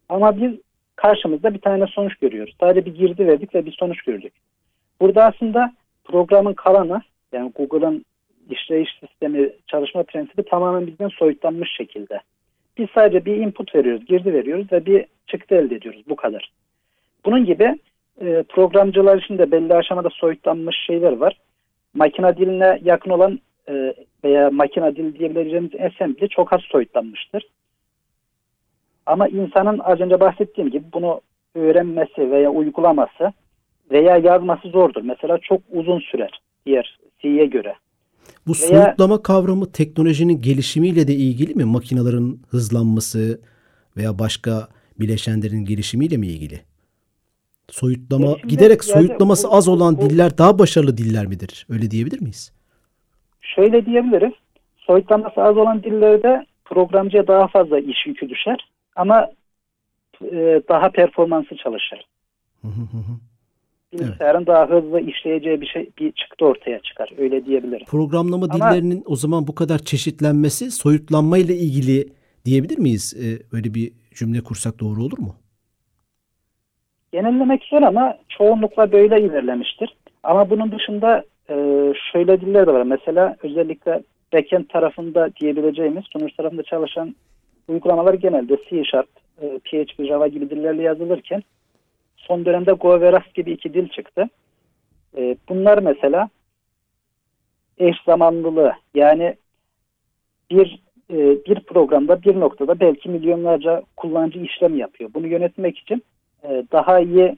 Ama 0.08 0.36
biz 0.36 0.52
karşımızda 0.96 1.54
bir 1.54 1.60
tane 1.60 1.86
sonuç 1.86 2.14
görüyoruz. 2.14 2.56
Sadece 2.60 2.86
bir 2.86 2.94
girdi 2.94 3.26
verdik 3.26 3.54
ve 3.54 3.66
bir 3.66 3.72
sonuç 3.72 4.02
gördük. 4.02 4.32
Burada 5.00 5.24
aslında 5.24 5.72
programın 6.04 6.54
kalanı, 6.54 7.02
yani 7.32 7.52
Google'ın 7.54 8.04
işleyiş 8.50 8.90
sistemi, 9.00 9.50
çalışma 9.66 10.02
prensibi 10.02 10.42
tamamen 10.42 10.86
bizden 10.86 11.08
soyutlanmış 11.08 11.70
şekilde. 11.76 12.20
Biz 12.78 12.86
sadece 12.94 13.24
bir 13.24 13.36
input 13.36 13.74
veriyoruz, 13.74 14.06
girdi 14.06 14.32
veriyoruz 14.32 14.72
ve 14.72 14.86
bir 14.86 15.04
çıktı 15.26 15.54
elde 15.54 15.74
ediyoruz. 15.74 16.02
Bu 16.08 16.16
kadar. 16.16 16.50
Bunun 17.24 17.44
gibi 17.44 17.78
e, 18.20 18.42
programcılar 18.48 19.22
için 19.22 19.38
de 19.38 19.52
belli 19.52 19.74
aşamada 19.74 20.10
soyutlanmış 20.10 20.76
şeyler 20.86 21.12
var. 21.12 21.36
Makina 21.94 22.36
diline 22.36 22.78
yakın 22.82 23.10
olan 23.10 23.40
e, 23.68 23.94
veya 24.24 24.50
makina 24.50 24.96
dili 24.96 25.18
diyebileceğimiz 25.18 25.70
assembly 25.74 26.28
çok 26.28 26.52
az 26.52 26.60
soyutlanmıştır. 26.60 27.46
Ama 29.06 29.28
insanın 29.28 29.78
az 29.78 30.00
önce 30.00 30.20
bahsettiğim 30.20 30.70
gibi 30.70 30.84
bunu 30.92 31.20
öğrenmesi 31.54 32.30
veya 32.30 32.50
uygulaması 32.50 33.32
veya 33.90 34.16
yazması 34.16 34.68
zordur. 34.68 35.02
Mesela 35.04 35.38
çok 35.38 35.60
uzun 35.70 36.00
sürer 36.00 36.40
diğer 36.66 36.98
C'ye 37.18 37.46
göre. 37.46 37.74
Bu 38.46 38.52
veya, 38.52 38.82
soyutlama 38.82 39.22
kavramı 39.22 39.72
teknolojinin 39.72 40.42
gelişimiyle 40.42 41.08
de 41.08 41.14
ilgili 41.14 41.54
mi? 41.54 41.64
Makinelerin 41.64 42.42
hızlanması 42.48 43.40
veya 43.96 44.18
başka 44.18 44.68
bileşenlerin 45.00 45.64
gelişimiyle 45.64 46.16
mi 46.16 46.26
ilgili? 46.26 46.60
Soyutlama 47.70 48.32
giderek 48.48 48.84
soyutlaması 48.84 49.48
az 49.48 49.68
olan 49.68 50.00
diller 50.00 50.38
daha 50.38 50.58
başarılı 50.58 50.96
diller 50.96 51.26
midir? 51.26 51.66
Öyle 51.70 51.90
diyebilir 51.90 52.20
miyiz? 52.20 52.52
Şöyle 53.40 53.86
diyebiliriz. 53.86 54.32
Soyutlaması 54.76 55.42
az 55.42 55.56
olan 55.56 55.82
dillerde 55.82 56.46
programcıya 56.64 57.26
daha 57.26 57.48
fazla 57.48 57.78
iş 57.78 58.06
yükü 58.06 58.28
düşer 58.28 58.70
ama 58.96 59.30
e, 60.22 60.62
daha 60.68 60.90
performansı 60.90 61.56
çalışır. 61.56 62.06
Bilgisayarın 63.92 64.38
evet. 64.38 64.46
daha 64.46 64.70
hızlı 64.70 65.00
işleyeceği 65.00 65.60
bir 65.60 65.66
şey 65.66 65.90
bir 65.98 66.12
çıktı 66.12 66.44
ortaya 66.44 66.80
çıkar. 66.80 67.10
Öyle 67.18 67.46
diyebilirim. 67.46 67.86
Programlama 67.86 68.46
ama, 68.50 68.54
dillerinin 68.54 69.02
o 69.06 69.16
zaman 69.16 69.46
bu 69.46 69.54
kadar 69.54 69.78
çeşitlenmesi 69.78 70.70
soyutlanma 70.70 71.38
ile 71.38 71.54
ilgili 71.54 72.08
diyebilir 72.44 72.78
miyiz? 72.78 73.14
Ee, 73.16 73.56
öyle 73.56 73.74
bir 73.74 73.92
cümle 74.14 74.40
kursak 74.40 74.80
doğru 74.80 75.02
olur 75.02 75.18
mu? 75.18 75.34
Genellemek 77.12 77.64
zor 77.64 77.82
ama 77.82 78.18
çoğunlukla 78.28 78.92
böyle 78.92 79.20
ilerlemiştir. 79.20 79.96
Ama 80.22 80.50
bunun 80.50 80.72
dışında 80.72 81.24
e, 81.50 81.54
şöyle 82.12 82.40
diller 82.40 82.66
de 82.66 82.72
var. 82.72 82.82
Mesela 82.82 83.36
özellikle 83.42 84.02
backend 84.32 84.64
tarafında 84.68 85.30
diyebileceğimiz 85.40 86.04
sonuç 86.12 86.32
tarafında 86.32 86.62
çalışan 86.62 87.14
uygulamalar 87.68 88.14
genelde 88.14 88.56
C 88.70 88.84
Sharp, 88.84 89.08
e, 89.42 89.58
PHP, 89.58 90.06
Java 90.06 90.28
gibi 90.28 90.50
dillerle 90.50 90.82
yazılırken 90.82 91.42
son 92.28 92.44
dönemde 92.44 92.72
Go 92.72 93.00
ve 93.00 93.12
Rust 93.12 93.34
gibi 93.34 93.52
iki 93.52 93.74
dil 93.74 93.88
çıktı. 93.88 94.28
E, 95.16 95.36
bunlar 95.48 95.78
mesela 95.78 96.28
eş 97.78 97.96
zamanlılığı 98.06 98.72
yani 98.94 99.36
bir 100.50 100.82
e, 101.10 101.16
bir 101.16 101.60
programda 101.60 102.22
bir 102.22 102.40
noktada 102.40 102.80
belki 102.80 103.08
milyonlarca 103.08 103.82
kullanıcı 103.96 104.38
işlem 104.38 104.76
yapıyor. 104.76 105.10
Bunu 105.14 105.26
yönetmek 105.26 105.78
için 105.78 106.02
e, 106.42 106.64
daha 106.72 107.00
iyi 107.00 107.36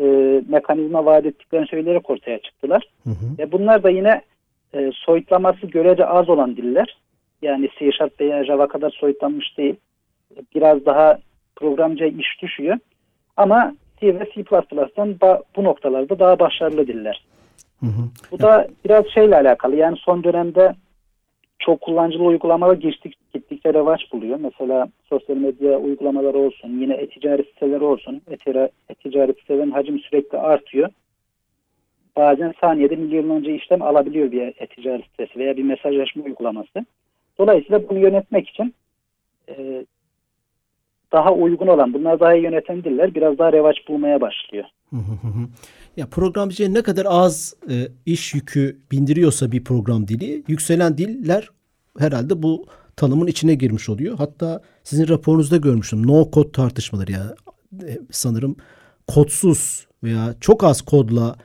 e, 0.00 0.04
mekanizma 0.48 1.04
vaat 1.04 1.26
ettiklerini 1.26 1.66
söyleyerek 1.66 2.10
ortaya 2.10 2.38
çıktılar. 2.38 2.82
Hı 3.04 3.10
hı. 3.10 3.42
E, 3.42 3.52
bunlar 3.52 3.82
da 3.82 3.90
yine 3.90 4.22
e, 4.74 4.90
soyutlaması 4.94 5.66
görece 5.66 6.06
az 6.06 6.28
olan 6.28 6.56
diller. 6.56 6.98
Yani 7.42 7.68
C 7.78 7.92
Sharp 7.92 8.20
veya 8.20 8.44
Java 8.44 8.68
kadar 8.68 8.90
soyutlanmış 8.90 9.58
değil. 9.58 9.76
Biraz 10.54 10.86
daha 10.86 11.18
programcı 11.56 12.04
iş 12.04 12.42
düşüyor. 12.42 12.78
Ama 13.36 13.74
C 14.00 14.20
ve 14.20 14.30
C++'dan 14.34 15.16
bu 15.56 15.64
noktalarda 15.64 16.18
daha 16.18 16.38
başarılı 16.38 16.86
diller. 16.86 17.24
Hı 17.80 17.86
hı. 17.86 18.02
Bu 18.30 18.38
da 18.38 18.68
biraz 18.84 19.06
şeyle 19.06 19.36
alakalı. 19.36 19.76
Yani 19.76 19.96
son 19.96 20.24
dönemde 20.24 20.74
çok 21.58 21.80
kullanıcılı 21.80 22.24
uygulamalar 22.24 22.74
geçtik, 22.74 23.14
gittikçe 23.34 23.74
revaç 23.74 24.12
buluyor. 24.12 24.38
Mesela 24.40 24.88
sosyal 25.08 25.36
medya 25.36 25.78
uygulamaları 25.78 26.38
olsun, 26.38 26.80
yine 26.80 26.94
e-ticaret 26.94 27.46
siteleri 27.46 27.84
olsun. 27.84 28.22
E-ticaret 28.88 29.38
sitelerin 29.40 29.70
hacmi 29.70 30.00
sürekli 30.00 30.38
artıyor. 30.38 30.88
Bazen 32.16 32.54
saniyede 32.60 32.96
milyonlarca 32.96 33.52
işlem 33.52 33.82
alabiliyor 33.82 34.32
bir 34.32 34.42
e-ticaret 34.42 35.04
sitesi 35.04 35.38
veya 35.38 35.56
bir 35.56 35.62
mesajlaşma 35.62 36.24
uygulaması. 36.24 36.86
Dolayısıyla 37.38 37.88
bunu 37.88 37.98
yönetmek 37.98 38.48
için 38.48 38.74
e, 39.48 39.84
daha 41.12 41.32
uygun 41.32 41.66
olan, 41.66 41.94
bunlar 41.94 42.20
daha 42.20 42.34
iyi 42.34 42.44
yöneten 42.44 42.84
diller 42.84 43.14
biraz 43.14 43.38
daha 43.38 43.52
revaç 43.52 43.76
bulmaya 43.88 44.20
başlıyor. 44.20 44.64
Ya 45.96 46.06
programcıya 46.06 46.68
ne 46.68 46.82
kadar 46.82 47.06
az 47.08 47.54
e, 47.70 47.74
iş 48.06 48.34
yükü 48.34 48.78
bindiriyorsa 48.92 49.52
bir 49.52 49.64
program 49.64 50.08
dili, 50.08 50.42
yükselen 50.48 50.98
diller 50.98 51.48
herhalde 51.98 52.42
bu 52.42 52.66
tanımın 52.96 53.26
içine 53.26 53.54
girmiş 53.54 53.88
oluyor. 53.88 54.18
Hatta 54.18 54.62
sizin 54.84 55.08
raporunuzda 55.08 55.56
görmüştüm. 55.56 56.06
No 56.06 56.30
kod 56.30 56.52
tartışmaları 56.52 57.12
yani 57.12 57.30
e, 57.72 57.98
sanırım 58.10 58.56
kodsuz 59.06 59.86
veya 60.04 60.34
çok 60.40 60.64
az 60.64 60.82
kodla 60.82 61.36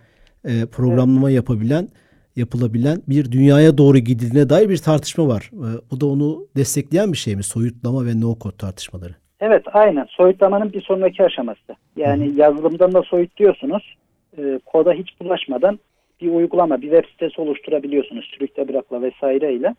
e, 0.45 0.65
programlama 0.65 1.29
evet. 1.29 1.35
yapabilen 1.35 1.89
yapılabilen 2.35 3.01
bir 3.09 3.31
dünyaya 3.31 3.77
doğru 3.77 3.97
gidildiğine 3.97 4.49
dair 4.49 4.69
bir 4.69 4.77
tartışma 4.77 5.27
var. 5.27 5.51
E, 5.53 5.67
bu 5.91 6.01
da 6.01 6.05
onu 6.05 6.47
destekleyen 6.57 7.11
bir 7.11 7.17
şey 7.17 7.35
mi? 7.35 7.43
Soyutlama 7.43 8.05
ve 8.05 8.21
no 8.21 8.35
kod 8.39 8.57
tartışmaları. 8.57 9.22
Evet 9.45 9.63
aynen. 9.73 10.05
Soyutlamanın 10.09 10.73
bir 10.73 10.81
sonraki 10.81 11.23
aşaması. 11.23 11.75
Yani 11.95 12.25
Hı-hı. 12.27 12.39
yazılımdan 12.39 12.93
da 12.93 13.01
soyutluyorsunuz. 13.01 13.95
E, 14.37 14.59
koda 14.65 14.93
hiç 14.93 15.21
bulaşmadan 15.21 15.79
bir 16.21 16.29
uygulama, 16.29 16.81
bir 16.81 16.91
web 16.91 17.05
sitesi 17.11 17.41
oluşturabiliyorsunuz. 17.41 18.25
Sürükle 18.25 18.67
bırakla 18.67 19.01
vesaireyle. 19.01 19.75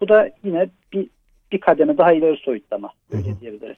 Bu 0.00 0.08
da 0.08 0.30
yine 0.44 0.68
bir 0.92 1.06
bir 1.52 1.60
kademe 1.60 1.98
daha 1.98 2.12
ileri 2.12 2.36
soyutlama. 2.36 2.90
Öyle 3.12 3.40
diyebiliriz. 3.40 3.76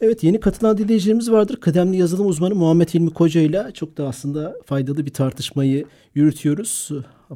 Evet 0.00 0.24
yeni 0.24 0.40
katılan 0.40 0.78
dinleyicilerimiz 0.78 1.32
vardır. 1.32 1.60
Kıdemli 1.60 1.96
yazılım 1.96 2.26
uzmanı 2.26 2.54
Muhammed 2.54 2.88
Hilmi 2.88 3.10
Koca 3.10 3.40
ile 3.40 3.62
çok 3.74 3.96
da 3.96 4.06
aslında 4.06 4.54
faydalı 4.66 5.06
bir 5.06 5.12
tartışmayı 5.12 5.84
yürütüyoruz. 6.14 6.90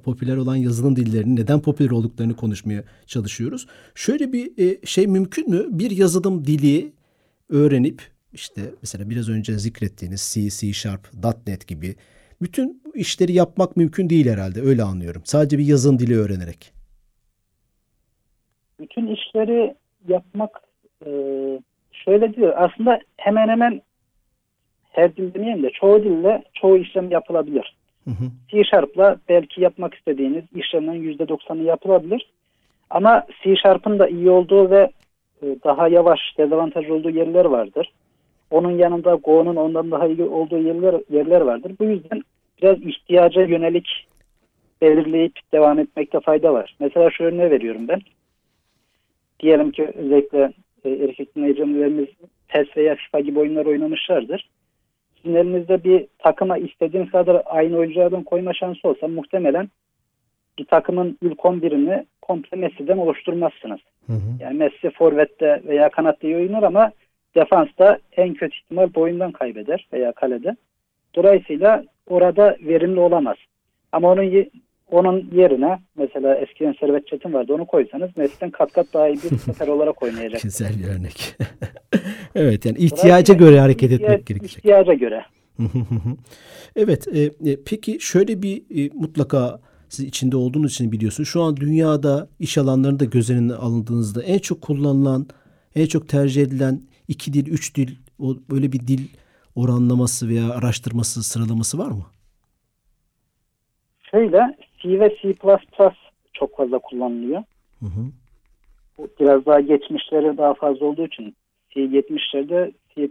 Popüler 0.04 0.36
olan 0.36 0.56
yazılım 0.56 0.96
dillerinin 0.96 1.36
neden 1.36 1.60
popüler 1.60 1.90
olduklarını 1.90 2.36
konuşmaya 2.36 2.82
çalışıyoruz. 3.06 3.66
Şöyle 3.94 4.32
bir 4.32 4.50
e, 4.58 4.86
şey 4.86 5.06
mümkün 5.06 5.50
mü? 5.50 5.66
Bir 5.70 5.90
yazılım 5.90 6.44
dili 6.46 6.92
öğrenip 7.48 8.02
işte 8.32 8.60
mesela 8.82 9.10
biraz 9.10 9.28
önce 9.28 9.58
zikrettiğiniz 9.58 10.32
C, 10.34 10.50
C 10.50 10.72
Sharp, 10.72 11.08
.NET 11.46 11.68
gibi 11.68 11.94
bütün 12.42 12.82
işleri 12.94 13.32
yapmak 13.32 13.76
mümkün 13.76 14.10
değil 14.10 14.28
herhalde. 14.28 14.60
Öyle 14.60 14.82
anlıyorum. 14.82 15.22
Sadece 15.24 15.58
bir 15.58 15.64
yazılım 15.64 15.98
dili 15.98 16.18
öğrenerek 16.18 16.76
bütün 18.80 19.06
işleri 19.06 19.74
yapmak 20.08 20.60
e, 21.06 21.10
şöyle 21.92 22.34
diyor. 22.34 22.54
Aslında 22.56 23.00
hemen 23.16 23.48
hemen 23.48 23.82
her 24.90 25.16
dil 25.16 25.34
demeyeyim 25.34 25.62
de 25.62 25.70
çoğu 25.70 26.04
dille 26.04 26.44
çoğu 26.54 26.76
işlem 26.76 27.10
yapılabilir. 27.10 27.76
Hı 28.04 28.10
hı. 28.10 28.24
C 28.48 28.64
Sharp'la 28.64 29.16
belki 29.28 29.60
yapmak 29.60 29.94
istediğiniz 29.94 30.44
işlemlerin 30.54 31.18
%90'ı 31.18 31.62
yapılabilir. 31.62 32.32
Ama 32.90 33.26
C 33.44 33.56
Sharp'ın 33.56 33.98
da 33.98 34.08
iyi 34.08 34.30
olduğu 34.30 34.70
ve 34.70 34.90
daha 35.42 35.88
yavaş, 35.88 36.20
dezavantajlı 36.38 36.94
olduğu 36.94 37.10
yerler 37.10 37.44
vardır. 37.44 37.92
Onun 38.50 38.78
yanında 38.78 39.14
Go'nun 39.14 39.56
ondan 39.56 39.90
daha 39.90 40.06
iyi 40.06 40.22
olduğu 40.22 40.58
yerler, 40.58 41.00
yerler 41.10 41.40
vardır. 41.40 41.72
Bu 41.80 41.84
yüzden 41.84 42.22
biraz 42.62 42.82
ihtiyaca 42.82 43.42
yönelik 43.42 44.06
belirleyip 44.82 45.38
devam 45.52 45.78
etmekte 45.78 46.20
fayda 46.20 46.52
var. 46.52 46.76
Mesela 46.80 47.10
şu 47.10 47.24
örneği 47.24 47.50
veriyorum 47.50 47.88
ben 47.88 48.00
diyelim 49.40 49.70
ki 49.70 49.92
özellikle 49.94 50.52
e, 50.84 50.90
erkek 50.90 51.36
dinleyicilerimiz 51.36 52.08
PES 52.48 52.76
veya 52.76 52.94
FIFA 52.94 53.20
gibi 53.20 53.38
oyunlar 53.38 53.66
oynamışlardır. 53.66 54.48
Sizin 55.16 55.36
elinizde 55.36 55.84
bir 55.84 56.06
takıma 56.18 56.58
istediğiniz 56.58 57.10
kadar 57.10 57.42
aynı 57.44 57.76
oyunculardan 57.76 58.22
koyma 58.22 58.54
şansı 58.54 58.88
olsa 58.88 59.08
muhtemelen 59.08 59.68
bir 60.58 60.64
takımın 60.64 61.18
ilk 61.22 61.38
11'ini 61.38 62.06
komple 62.22 62.56
Messi'den 62.56 62.98
oluşturmazsınız. 62.98 63.80
Hı 64.06 64.12
hı. 64.12 64.18
Yani 64.40 64.58
Messi 64.58 64.90
forvette 64.90 65.62
veya 65.66 65.88
kanatta 65.88 66.26
iyi 66.26 66.36
oynar 66.36 66.62
ama 66.62 66.92
defansta 67.34 67.98
en 68.16 68.34
kötü 68.34 68.56
ihtimal 68.56 68.94
bu 68.94 69.00
oyundan 69.00 69.32
kaybeder 69.32 69.88
veya 69.92 70.12
kalede. 70.12 70.56
Dolayısıyla 71.14 71.84
orada 72.06 72.56
verimli 72.60 73.00
olamaz. 73.00 73.36
Ama 73.92 74.12
onun 74.12 74.46
onun 74.90 75.30
yerine 75.32 75.78
mesela 75.96 76.34
eskiden 76.34 76.74
Servet 76.80 77.06
Çetin 77.06 77.32
vardı 77.32 77.54
onu 77.54 77.66
koysanız 77.66 78.16
Messi'den 78.16 78.50
kat 78.50 78.72
kat 78.72 78.86
daha 78.94 79.08
iyi 79.08 79.16
bir 79.16 79.36
sefer 79.38 79.68
olarak 79.68 80.02
oynayacak. 80.02 80.42
Güzel 80.42 80.72
bir 80.78 80.88
örnek. 80.88 81.36
evet 82.34 82.66
yani 82.66 82.78
ihtiyaca 82.78 83.34
göre 83.34 83.60
hareket 83.60 83.90
ihtiyaç, 83.92 84.12
etmek 84.12 84.26
gerekecek. 84.26 84.58
İhtiyaca 84.58 84.94
göre. 84.94 85.24
evet 86.76 87.08
e, 87.14 87.50
e, 87.50 87.56
peki 87.66 88.00
şöyle 88.00 88.42
bir 88.42 88.56
e, 88.56 88.90
mutlaka 88.94 89.60
siz 89.88 90.04
içinde 90.04 90.36
olduğunuz 90.36 90.72
için 90.72 90.92
biliyorsunuz. 90.92 91.28
Şu 91.28 91.42
an 91.42 91.56
dünyada 91.56 92.28
iş 92.40 92.58
alanlarında 92.58 93.04
göz 93.04 93.30
önüne 93.30 93.54
alındığınızda 93.54 94.22
en 94.22 94.38
çok 94.38 94.62
kullanılan, 94.62 95.26
en 95.74 95.86
çok 95.86 96.08
tercih 96.08 96.42
edilen 96.42 96.80
iki 97.08 97.32
dil, 97.32 97.46
üç 97.46 97.76
dil, 97.76 97.96
o 98.18 98.36
böyle 98.50 98.72
bir 98.72 98.80
dil 98.80 99.08
oranlaması 99.54 100.28
veya 100.28 100.50
araştırması, 100.50 101.22
sıralaması 101.22 101.78
var 101.78 101.90
mı? 101.90 102.06
Şöyle 104.10 104.56
C 104.78 105.00
ve 105.00 105.16
C++ 105.22 105.34
çok 106.32 106.56
fazla 106.56 106.78
kullanılıyor. 106.78 107.42
Hı 107.80 107.86
hı. 107.86 108.10
Bu 108.98 109.08
biraz 109.20 109.46
daha 109.46 109.60
geçmişleri 109.60 110.38
daha 110.38 110.54
fazla 110.54 110.86
olduğu 110.86 111.06
için 111.06 111.36
C 111.70 111.80
70'lerde 111.80 112.72
C++ 112.94 113.10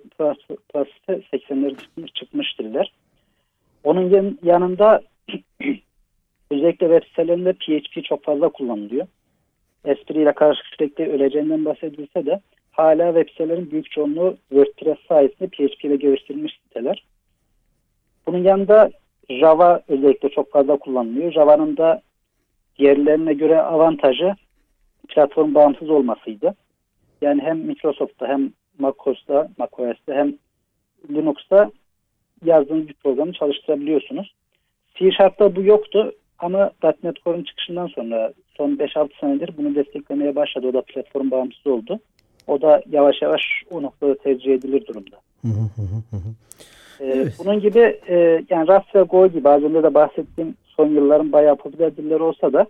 80'leri 0.73 1.77
çıkmış, 1.81 2.13
çıkmış 2.13 2.59
diller. 2.59 2.93
Onun 3.83 4.37
yanında 4.43 5.01
özellikle 6.65 6.87
web 6.87 7.07
sitelerinde 7.07 7.53
PHP 7.53 8.05
çok 8.05 8.23
fazla 8.23 8.49
kullanılıyor. 8.49 9.07
Espriyle 9.85 10.31
karşı 10.31 10.61
sürekli 10.77 11.11
öleceğinden 11.11 11.65
bahsedilse 11.65 12.25
de 12.25 12.39
hala 12.71 13.13
web 13.13 13.29
sitelerin 13.29 13.71
büyük 13.71 13.91
çoğunluğu 13.91 14.37
WordPress 14.49 14.97
sayesinde 15.07 15.47
PHP 15.47 15.85
ile 15.85 15.95
geliştirilmiş 15.95 16.59
siteler. 16.63 17.05
Bunun 18.27 18.43
yanında 18.43 18.91
Java 19.29 19.81
özellikle 19.87 20.29
çok 20.29 20.51
fazla 20.51 20.77
kullanılıyor. 20.77 21.31
Java'nın 21.31 21.77
da 21.77 22.01
diğerlerine 22.79 23.33
göre 23.33 23.61
avantajı 23.61 24.35
platform 25.07 25.55
bağımsız 25.55 25.89
olmasıydı. 25.89 26.55
Yani 27.21 27.41
hem 27.41 27.57
Microsoft'ta 27.57 28.27
hem 28.27 28.51
macOS'ta, 28.79 29.49
macOS'ta 29.57 30.13
hem 30.13 30.33
Linux'ta 31.09 31.71
yazdığınız 32.45 32.87
bir 32.87 32.93
programı 32.93 33.33
çalıştırabiliyorsunuz. 33.33 34.33
C 34.95 35.11
Sharp'ta 35.11 35.55
bu 35.55 35.61
yoktu 35.61 36.11
ama 36.39 36.71
.NET 37.03 37.23
Core'un 37.23 37.43
çıkışından 37.43 37.87
sonra 37.87 38.33
son 38.57 38.69
5-6 38.75 39.09
senedir 39.19 39.57
bunu 39.57 39.75
desteklemeye 39.75 40.35
başladı. 40.35 40.67
O 40.67 40.73
da 40.73 40.81
platform 40.81 41.31
bağımsız 41.31 41.67
oldu. 41.67 41.99
O 42.47 42.61
da 42.61 42.81
yavaş 42.91 43.21
yavaş 43.21 43.41
o 43.71 43.81
noktada 43.81 44.15
tercih 44.17 44.53
edilir 44.53 44.87
durumda. 44.87 45.15
Ee, 46.99 47.05
evet. 47.05 47.35
Bunun 47.39 47.59
gibi 47.59 47.99
e, 48.07 48.15
yani 48.49 48.67
Rust 48.67 48.95
ve 48.95 49.01
Go 49.01 49.27
gibi 49.27 49.49
az 49.49 49.63
önce 49.63 49.83
de 49.83 49.93
bahsettiğim 49.93 50.55
son 50.65 50.89
yılların 50.89 51.31
bayağı 51.31 51.55
popüler 51.55 51.97
diller 51.97 52.19
olsa 52.19 52.53
da 52.53 52.67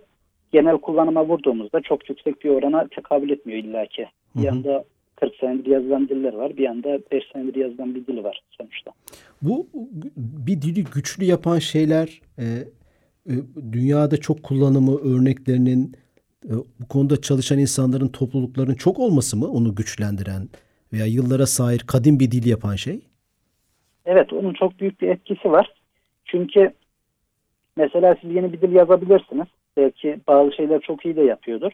genel 0.52 0.78
kullanıma 0.78 1.28
vurduğumuzda 1.28 1.80
çok 1.80 2.08
yüksek 2.08 2.44
bir 2.44 2.50
orana 2.50 2.88
tekabül 2.88 3.30
etmiyor 3.30 3.64
illaki. 3.64 4.06
Bir 4.36 4.42
yanda 4.42 4.84
40 5.16 5.36
senedir 5.36 5.70
yazılan 5.70 6.08
diller 6.08 6.32
var. 6.32 6.56
Bir 6.56 6.62
yanda 6.62 6.98
5 7.12 7.24
senedir 7.32 7.54
yazılan 7.54 7.94
bir 7.94 8.06
dili 8.06 8.24
var 8.24 8.42
sonuçta. 8.50 8.92
Bu 9.42 9.66
bir 10.16 10.62
dili 10.62 10.84
güçlü 10.84 11.24
yapan 11.24 11.58
şeyler 11.58 12.20
e, 12.38 12.44
dünyada 13.72 14.16
çok 14.16 14.42
kullanımı 14.42 14.98
örneklerinin 15.00 15.92
e, 16.44 16.52
bu 16.80 16.88
konuda 16.88 17.20
çalışan 17.20 17.58
insanların 17.58 18.08
toplulukların 18.08 18.74
çok 18.74 18.98
olması 18.98 19.36
mı 19.36 19.48
onu 19.48 19.74
güçlendiren 19.74 20.48
veya 20.92 21.06
yıllara 21.06 21.46
sahip 21.46 21.88
kadim 21.88 22.20
bir 22.20 22.30
dil 22.30 22.50
yapan 22.50 22.74
şey? 22.74 23.00
Evet 24.06 24.32
onun 24.32 24.52
çok 24.52 24.80
büyük 24.80 25.00
bir 25.00 25.08
etkisi 25.08 25.50
var. 25.50 25.74
Çünkü 26.24 26.72
mesela 27.76 28.16
siz 28.20 28.34
yeni 28.34 28.52
bir 28.52 28.60
dil 28.60 28.72
yazabilirsiniz. 28.72 29.46
Belki 29.76 30.20
bazı 30.28 30.52
şeyler 30.52 30.80
çok 30.80 31.04
iyi 31.04 31.16
de 31.16 31.22
yapıyordur. 31.22 31.72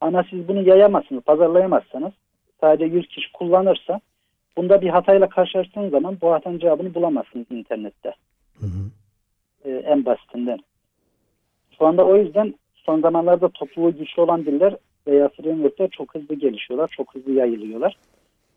Ama 0.00 0.24
siz 0.30 0.48
bunu 0.48 0.68
yayamazsınız, 0.68 1.22
pazarlayamazsanız 1.22 2.12
sadece 2.60 2.84
100 2.84 3.08
kişi 3.08 3.32
kullanırsa 3.32 4.00
bunda 4.56 4.82
bir 4.82 4.88
hatayla 4.88 5.28
karşılaştığınız 5.28 5.90
zaman 5.90 6.18
bu 6.22 6.32
hatanın 6.32 6.58
cevabını 6.58 6.94
bulamazsınız 6.94 7.46
internette. 7.50 8.14
Hı 8.60 8.66
hı. 8.66 8.90
Ee, 9.64 9.70
en 9.70 10.04
basitinden. 10.04 10.58
Şu 11.78 11.86
anda 11.86 12.06
o 12.06 12.16
yüzden 12.16 12.54
son 12.74 13.00
zamanlarda 13.00 13.48
topluluğu 13.48 13.98
güçlü 13.98 14.22
olan 14.22 14.46
diller 14.46 14.76
veya 15.06 15.28
frameworkler 15.28 15.88
çok 15.88 16.14
hızlı 16.14 16.34
gelişiyorlar, 16.34 16.88
çok 16.96 17.14
hızlı 17.14 17.32
yayılıyorlar. 17.32 17.96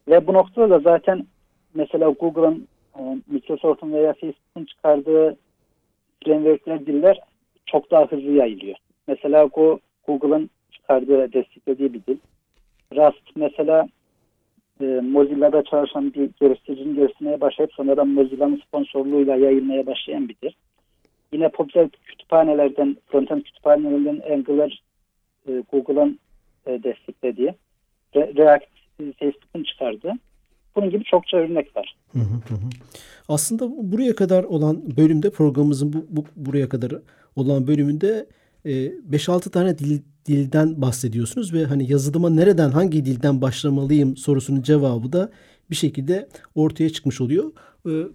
Ve 0.08 0.28
bu 0.28 0.34
noktada 0.34 0.70
da 0.70 0.80
zaten 0.80 1.26
mesela 1.74 2.10
Google'ın 2.10 2.68
ee, 3.00 3.18
Microsoft'un 3.28 3.94
veya 3.94 4.14
Facebook'un 4.14 4.66
çıkardığı 4.66 5.38
frameworkler, 6.26 6.86
diller 6.86 7.20
çok 7.66 7.92
daha 7.92 8.06
hızlı 8.06 8.32
yayılıyor. 8.32 8.76
Mesela 9.08 9.46
Go, 9.46 9.80
Google'ın 10.08 10.50
çıkardığı, 10.72 11.34
desteklediği 11.34 11.94
bir 11.94 12.02
dil. 12.08 12.18
Rust 12.96 13.36
mesela 13.36 13.88
e, 14.82 14.86
Mozilla'da 14.86 15.64
çalışan 15.64 16.14
bir 16.14 16.30
geliştiricinin 16.40 16.96
geliştirmeye 16.96 17.42
başlayıp 17.42 17.74
sonradan 17.74 18.08
Mozilla'nın 18.08 18.62
sponsorluğuyla 18.68 19.36
yayılmaya 19.36 19.86
başlayan 19.86 20.30
bir 20.30 20.36
dil. 20.44 20.52
Yine 21.34 21.50
popüler 21.50 21.90
kütüphanelerden, 21.90 22.98
frontend 23.08 23.42
kütüphanelerden 23.42 24.34
Angular 24.34 24.82
e, 25.48 25.64
Google'ın 25.72 26.20
e, 26.68 26.84
desteklediği, 26.84 27.56
Re 28.16 28.34
React 28.38 28.66
Facebook'un 28.98 29.64
çıkardığı. 29.64 30.14
Bunun 30.76 30.90
gibi 30.90 31.04
çokça 31.04 31.38
örnek 31.38 31.76
var. 31.76 31.96
Aslında 33.30 33.70
buraya 33.92 34.16
kadar 34.16 34.44
olan 34.44 34.98
bölümde 34.98 35.30
programımızın 35.30 35.94
bu, 35.94 36.06
bu 36.10 36.26
buraya 36.36 36.70
kadar 36.70 36.92
olan 37.36 37.68
bölümünde 37.68 38.26
5-6 38.66 39.52
tane 39.52 39.78
dil, 39.78 40.02
dilden 40.26 40.82
bahsediyorsunuz 40.82 41.54
ve 41.54 41.64
hani 41.64 41.92
yazılıma 41.92 42.30
nereden 42.30 42.70
hangi 42.70 43.06
dilden 43.06 43.42
başlamalıyım 43.42 44.18
sorusunun 44.18 44.62
cevabı 44.62 45.14
da 45.14 45.32
bir 45.70 45.76
şekilde 45.76 46.28
ortaya 46.56 46.90
çıkmış 46.90 47.22
oluyor. 47.22 47.52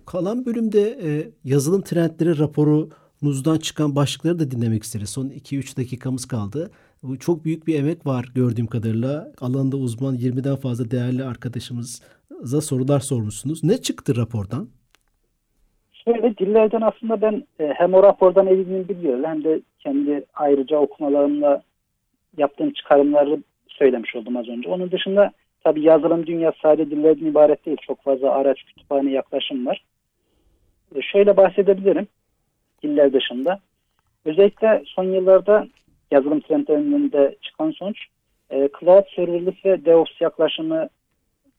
Kalan 0.07 0.47
bölümde 0.47 0.99
yazılım 1.45 1.83
trendleri 1.83 2.39
raporunuzdan 2.39 3.59
çıkan 3.59 3.97
başlıkları 3.97 4.39
da 4.39 4.51
dinlemek 4.51 4.83
isteriz. 4.83 5.11
Son 5.11 5.29
2-3 5.29 5.77
dakikamız 5.77 6.29
kaldı. 6.29 6.71
Bu 7.03 7.19
çok 7.19 7.45
büyük 7.45 7.67
bir 7.67 7.79
emek 7.79 8.07
var 8.07 8.27
gördüğüm 8.35 8.67
kadarıyla. 8.67 9.33
Alanında 9.41 9.77
uzman 9.77 10.15
20'den 10.15 10.57
fazla 10.57 10.91
değerli 10.91 11.25
arkadaşımıza 11.25 12.61
sorular 12.61 13.01
sormuşsunuz. 13.01 13.65
Ne 13.65 13.77
çıktı 13.77 14.17
rapordan? 14.17 14.69
Şöyle 16.05 16.37
dillerden 16.37 16.81
aslında 16.81 17.21
ben 17.23 17.43
e, 17.61 17.67
hem 17.67 17.95
o 17.95 18.03
rapordan 18.03 18.47
edindiğimi 18.47 18.89
biliyorum 18.89 19.25
hem 19.25 19.45
de 19.45 19.61
kendi 19.79 20.25
ayrıca 20.35 20.77
okumalarımla 20.77 21.63
yaptığım 22.37 22.73
çıkarımları 22.73 23.43
söylemiş 23.69 24.17
oldum 24.17 24.37
az 24.37 24.49
önce. 24.49 24.69
Onun 24.69 24.91
dışında 24.91 25.31
tabii 25.65 25.83
yazılım 25.83 26.27
dünyası 26.27 26.59
sadece 26.63 26.91
dillerden 26.91 27.27
ibaret 27.27 27.67
değil. 27.67 27.79
Çok 27.87 28.03
fazla 28.03 28.31
araç 28.31 28.63
kütüphane 28.63 29.11
yaklaşım 29.11 29.67
var. 29.67 29.85
E, 30.95 31.03
şöyle 31.03 31.37
bahsedebilirim 31.37 32.09
diller 32.83 33.13
dışında. 33.13 33.61
Özellikle 34.25 34.83
son 34.87 35.05
yıllarda 35.05 35.67
yazılım 36.11 36.41
trendlerinde 36.41 37.37
çıkan 37.43 37.71
sonuç 37.71 37.99
e, 38.51 38.69
cloud 38.81 39.05
serverless 39.17 39.65
ve 39.65 39.85
DevOps 39.85 40.21
yaklaşımı 40.21 40.89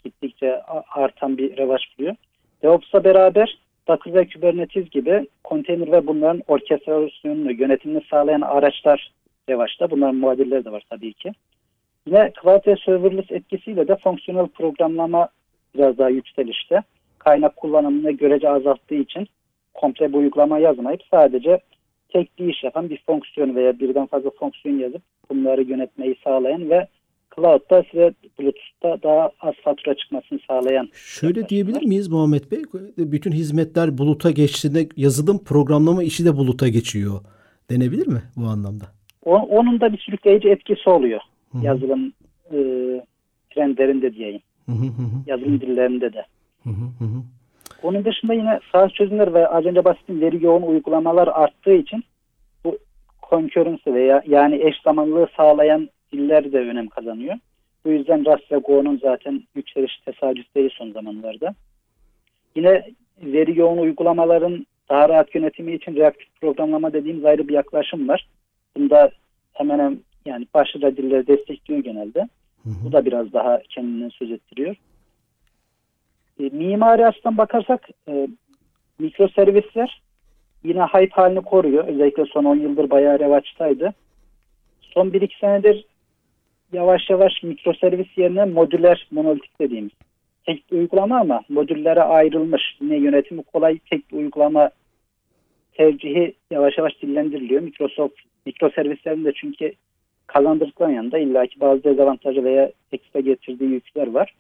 gittikçe 0.04 0.62
artan 0.96 1.38
bir 1.38 1.58
revaç 1.58 1.82
buluyor. 1.98 2.16
DevOps'la 2.64 3.04
beraber 3.04 3.58
Docker 3.88 4.14
ve 4.14 4.28
Kubernetes 4.28 4.90
gibi 4.90 5.28
konteyner 5.44 5.92
ve 5.92 6.08
bunların 6.08 6.42
orkestrasyonunu, 6.48 7.52
yönetimini 7.52 8.02
sağlayan 8.10 8.42
araçlar 8.42 9.12
revaçta. 9.50 9.92
Bunların 9.92 10.16
muadilleri 10.16 10.66
de 10.66 10.72
var 10.72 10.84
tabii 10.90 11.14
ki. 11.14 11.32
Yine 12.08 12.32
Cloud 12.42 12.68
ve 12.68 12.76
Serverless 12.86 13.32
etkisiyle 13.32 13.88
de 13.88 13.96
fonksiyonel 13.96 14.48
programlama 14.48 15.30
biraz 15.76 15.98
daha 15.98 16.10
yükselişte. 16.10 16.84
Kaynak 17.20 17.56
kullanımını 17.56 18.12
görece 18.12 18.50
azalttığı 18.50 18.96
için 18.96 19.28
komple 19.74 20.14
bu 20.14 20.18
uygulama 20.18 20.60
yazmayıp 20.60 21.02
sadece 21.12 21.60
tek 22.10 22.40
bir 22.40 22.48
iş 22.48 22.64
yapan 22.64 22.90
bir 22.90 23.04
fonksiyon 23.06 23.56
veya 23.56 23.80
birden 23.80 24.06
fazla 24.06 24.30
fonksiyon 24.30 24.80
yazıp 24.80 25.02
bunları 25.30 25.62
yönetmeyi 25.62 26.16
sağlayan 26.24 26.70
ve 26.70 26.88
Cloud'da 27.36 27.84
size 27.92 28.14
Bluetooth'ta 28.40 29.04
daha 29.04 29.32
az 29.42 29.54
fatura 29.64 29.96
çıkmasını 29.96 30.40
sağlayan. 30.48 30.90
Şöyle 30.94 31.50
diyebilir 31.50 31.86
miyiz 31.86 32.08
Muhammed 32.08 32.52
Bey? 32.52 32.62
Bütün 32.98 33.32
hizmetler 33.32 33.98
buluta 33.98 34.32
geçtiğinde 34.32 34.90
yazılım 34.96 35.44
programlama 35.44 36.04
işi 36.04 36.26
de 36.26 36.38
buluta 36.38 36.68
geçiyor. 36.68 37.22
Denebilir 37.70 38.08
mi 38.08 38.22
bu 38.36 38.46
anlamda? 38.46 38.86
O, 39.26 39.36
onun 39.36 39.82
da 39.82 39.94
bir 39.94 39.98
sürükleyici 39.98 40.50
etkisi 40.50 40.90
oluyor. 40.90 41.22
Hı-hı. 41.52 41.66
Yazılım 41.66 42.14
e, 42.52 42.58
trendlerinde 43.50 44.14
diyeyim. 44.14 44.42
Hı-hı. 44.66 44.86
Yazılım 45.26 45.62
dillerinde 45.62 46.14
de. 46.14 46.26
Hı-hı. 46.64 47.24
Onun 47.84 48.06
dışında 48.06 48.34
yine 48.34 48.60
sağ 48.72 48.90
çözümler 48.90 49.34
ve 49.34 49.48
az 49.48 49.66
önce 49.66 49.86
bahsettiğim 49.86 50.22
veri 50.22 50.46
yoğun 50.46 50.62
uygulamalar 50.62 51.28
arttığı 51.28 51.74
için 51.74 52.04
bu 52.64 52.78
concurrency 53.30 53.94
veya 53.94 54.24
yani 54.28 54.56
eş 54.56 54.76
zamanlılığı 54.84 55.28
sağlayan 55.38 55.90
diller 56.14 56.52
de 56.52 56.58
önem 56.58 56.88
kazanıyor. 56.88 57.36
Bu 57.86 57.90
yüzden 57.90 58.26
Rust 58.26 58.52
ve 58.52 58.58
Go'nun 58.58 59.00
zaten 59.04 59.44
yükseliş 59.56 59.98
tesadüf 60.06 60.56
değil 60.56 60.70
son 60.74 60.92
zamanlarda. 60.92 61.56
Yine 62.56 62.84
veri 63.22 63.60
yoğun 63.60 63.78
uygulamaların 63.78 64.66
daha 64.90 65.10
rahat 65.10 65.36
yönetimi 65.36 65.74
için 65.74 65.96
reaktif 65.96 66.28
programlama 66.42 66.94
dediğimiz 66.94 67.26
ayrı 67.26 67.48
bir 67.48 67.54
yaklaşım 67.54 68.08
var. 68.08 68.28
Bunda 68.78 69.12
hemen 69.54 69.80
hemen 69.80 70.00
yani 70.26 70.48
başlıca 70.54 70.98
dilleri 70.98 71.28
destekliyor 71.28 71.84
genelde. 71.84 72.20
Hı 72.64 72.70
hı. 72.70 72.86
Bu 72.86 72.92
da 72.92 73.06
biraz 73.06 73.34
daha 73.34 73.62
kendinden 73.70 74.10
söz 74.10 74.32
ettiriyor. 74.32 74.76
E, 76.40 76.44
mimari 76.44 77.08
açıdan 77.08 77.38
bakarsak 77.38 77.90
e, 78.08 78.28
mikro 79.00 79.28
servisler 79.28 80.02
yine 80.64 80.84
hype 80.84 81.16
halini 81.16 81.42
koruyor. 81.42 81.88
Özellikle 81.88 82.26
son 82.26 82.46
10 82.46 82.56
yıldır 82.56 82.90
bayağı 82.90 83.20
revaçtaydı. 83.20 83.94
Son 84.82 85.10
1-2 85.10 85.40
senedir 85.40 85.86
yavaş 86.74 87.10
yavaş 87.10 87.44
mikro 87.44 87.74
servis 87.74 88.18
yerine 88.18 88.46
modüler 88.46 89.08
monolitik 89.12 89.60
dediğimiz 89.60 89.92
tek 90.46 90.72
bir 90.72 90.78
uygulama 90.78 91.20
ama 91.20 91.42
modüllere 91.50 92.02
ayrılmış 92.02 92.62
yine 92.82 92.96
yönetimi 92.96 93.44
kolay 93.44 93.80
tek 93.90 94.12
bir 94.12 94.18
uygulama 94.18 94.70
tercihi 95.74 96.34
yavaş 96.52 96.78
yavaş 96.78 97.02
dillendiriliyor. 97.02 97.62
Microsoft 97.62 98.16
mikro 98.46 98.70
servislerinde 98.70 99.32
çünkü 99.36 99.74
kazandırdıktan 100.34 100.90
yanında 100.90 101.18
illaki 101.18 101.60
bazı 101.60 101.84
dezavantajı 101.84 102.44
veya 102.44 102.72
ekstra 102.92 103.20
getirdiği 103.20 103.70
yükler 103.70 104.08
var. 104.08 104.34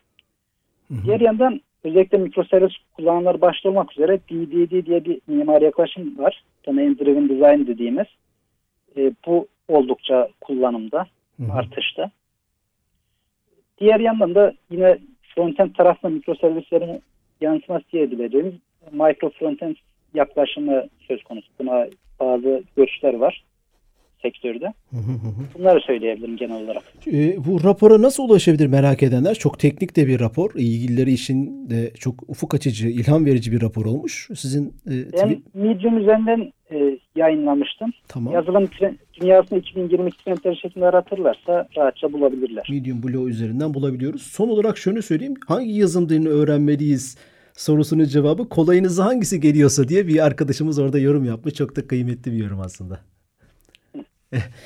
Hı 0.87 0.93
hı. 0.93 1.03
Diğer 1.05 1.19
yandan 1.19 1.61
özellikle 1.83 2.17
mikroservis 2.17 2.71
kullananlar 2.93 3.41
başta 3.41 3.69
olmak 3.69 3.91
üzere 3.91 4.19
DDD 4.19 4.85
diye 4.85 5.05
bir 5.05 5.21
mimari 5.27 5.63
yaklaşım 5.63 6.17
var. 6.17 6.43
Domain 6.65 6.97
Driven 6.97 7.29
Design 7.29 7.67
dediğimiz. 7.67 8.07
E, 8.97 9.11
bu 9.25 9.47
oldukça 9.67 10.29
kullanımda, 10.41 11.05
hı 11.37 11.53
artışta. 11.53 12.11
Diğer 13.79 13.99
yandan 13.99 14.35
da 14.35 14.53
yine 14.69 14.97
frontend 15.35 15.75
tarafında 15.75 16.11
mikroservislerin 16.11 17.01
yansıması 17.41 17.85
diye 17.91 18.03
edileceğimiz 18.03 18.53
micro 18.91 19.29
frontend 19.29 19.75
yaklaşımı 20.13 20.83
söz 21.07 21.23
konusu. 21.23 21.47
Buna 21.59 21.87
bazı 22.19 22.63
görüşler 22.75 23.13
var 23.13 23.43
sektörde. 24.21 24.73
Bunları 25.57 25.79
söyleyebilirim 25.81 26.37
genel 26.37 26.63
olarak. 26.63 26.83
E, 27.07 27.45
bu 27.45 27.63
rapora 27.63 28.01
nasıl 28.01 28.23
ulaşabilir 28.23 28.67
merak 28.67 29.03
edenler? 29.03 29.35
Çok 29.35 29.59
teknik 29.59 29.95
de 29.95 30.07
bir 30.07 30.19
rapor. 30.19 30.51
İlgilileri 30.55 31.11
için 31.11 31.69
de 31.69 31.91
çok 31.99 32.15
ufuk 32.27 32.55
açıcı, 32.55 32.87
ilham 32.87 33.25
verici 33.25 33.51
bir 33.51 33.61
rapor 33.61 33.85
olmuş. 33.85 34.29
Sizin 34.35 34.73
e, 34.87 34.93
Ben 35.13 35.43
Medium 35.53 35.97
üzerinden 35.97 36.51
e, 36.71 36.97
yayınlamıştım. 37.15 37.91
Tamam. 38.07 38.33
Yazılım 38.33 38.69
dünyasında 39.21 39.59
2022 39.59 40.23
trendleri 40.23 40.57
şeklinde 40.57 40.85
aratırlarsa 40.85 41.67
rahatça 41.77 42.13
bulabilirler. 42.13 42.67
Medium 42.71 43.03
Blue 43.03 43.29
üzerinden 43.29 43.73
bulabiliyoruz. 43.73 44.21
Son 44.21 44.49
olarak 44.49 44.77
şunu 44.77 45.01
söyleyeyim. 45.01 45.35
Hangi 45.47 45.71
yazım 45.71 46.09
dilini 46.09 46.29
öğrenmeliyiz? 46.29 47.17
sorusunun 47.53 48.05
cevabı 48.05 48.49
kolayınıza 48.49 49.05
hangisi 49.05 49.39
geliyorsa 49.39 49.87
diye 49.87 50.07
bir 50.07 50.25
arkadaşımız 50.25 50.79
orada 50.79 50.99
yorum 50.99 51.25
yapmış. 51.25 51.53
Çok 51.53 51.75
da 51.75 51.87
kıymetli 51.87 52.31
bir 52.31 52.37
yorum 52.37 52.59
aslında. 52.59 52.99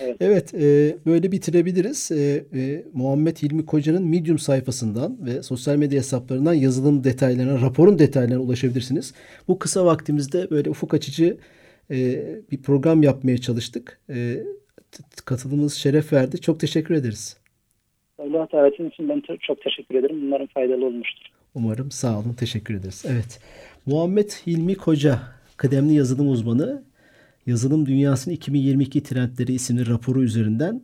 Evet, 0.02 0.18
evet 0.20 0.54
e, 0.54 0.98
böyle 1.06 1.32
bitirebiliriz. 1.32 2.12
E, 2.12 2.46
e, 2.54 2.84
Muhammed 2.94 3.38
Hilmi 3.38 3.66
Koca'nın 3.66 4.08
Medium 4.08 4.40
sayfasından 4.40 5.18
ve 5.26 5.44
sosyal 5.44 5.76
medya 5.76 6.00
hesaplarından 6.00 6.54
yazılım 6.54 7.04
detaylarına, 7.04 7.62
raporun 7.62 8.00
detaylarına 8.00 8.44
ulaşabilirsiniz. 8.44 9.14
Bu 9.48 9.60
kısa 9.60 9.86
vaktimizde 9.86 10.50
böyle 10.50 10.70
ufuk 10.70 10.94
açıcı 10.94 11.38
e, 11.92 11.96
bir 12.52 12.62
program 12.62 13.04
yapmaya 13.04 13.38
çalıştık. 13.38 14.00
E, 14.10 14.44
katılımınız 15.26 15.74
şeref 15.74 16.14
verdi. 16.14 16.42
Çok 16.42 16.60
teşekkür 16.60 16.96
ederiz. 16.96 17.38
Allah 18.18 18.48
davetin 18.52 18.90
için 18.90 19.10
ben 19.10 19.22
çok 19.42 19.62
teşekkür 19.62 19.96
ederim. 19.96 20.24
Umarım 20.24 20.48
faydalı 20.48 20.86
olmuştur. 20.86 21.26
Umarım 21.56 21.92
sağ 21.92 22.20
olun. 22.20 22.34
Teşekkür 22.34 22.76
ederiz. 22.76 23.06
Evet. 23.08 23.40
Muhammed 23.86 24.30
Hilmi 24.30 24.76
Koca, 24.76 25.20
kıdemli 25.58 25.94
yazılım 25.94 26.30
uzmanı, 26.30 26.84
Yazılım 27.46 27.86
Dünyası'nın 27.86 28.36
2022 28.36 29.04
Trendleri 29.04 29.54
isimli 29.54 29.88
raporu 29.88 30.24
üzerinden 30.24 30.82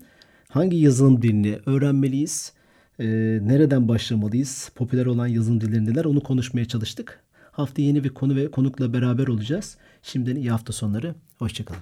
hangi 0.49 0.77
yazılım 0.77 1.21
dilini 1.21 1.59
öğrenmeliyiz, 1.65 2.53
e, 2.99 3.05
nereden 3.41 3.87
başlamalıyız, 3.87 4.71
popüler 4.75 5.05
olan 5.05 5.27
yazılım 5.27 5.61
dilleri 5.61 5.85
neler 5.85 6.05
onu 6.05 6.23
konuşmaya 6.23 6.65
çalıştık. 6.65 7.23
Hafta 7.51 7.81
yeni 7.81 8.03
bir 8.03 8.09
konu 8.09 8.35
ve 8.35 8.51
konukla 8.51 8.93
beraber 8.93 9.27
olacağız. 9.27 9.77
Şimdiden 10.01 10.35
iyi 10.35 10.51
hafta 10.51 10.73
sonları. 10.73 11.15
Hoşçakalın. 11.39 11.81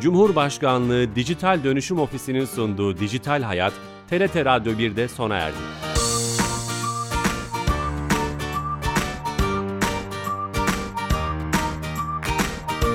Cumhurbaşkanlığı 0.00 1.16
Dijital 1.16 1.64
Dönüşüm 1.64 1.98
Ofisi'nin 1.98 2.44
sunduğu 2.44 2.98
Dijital 2.98 3.42
Hayat, 3.42 3.72
TRT 4.10 4.44
Radyo 4.44 4.72
1'de 4.72 5.08
sona 5.08 5.36
erdi. 5.36 5.93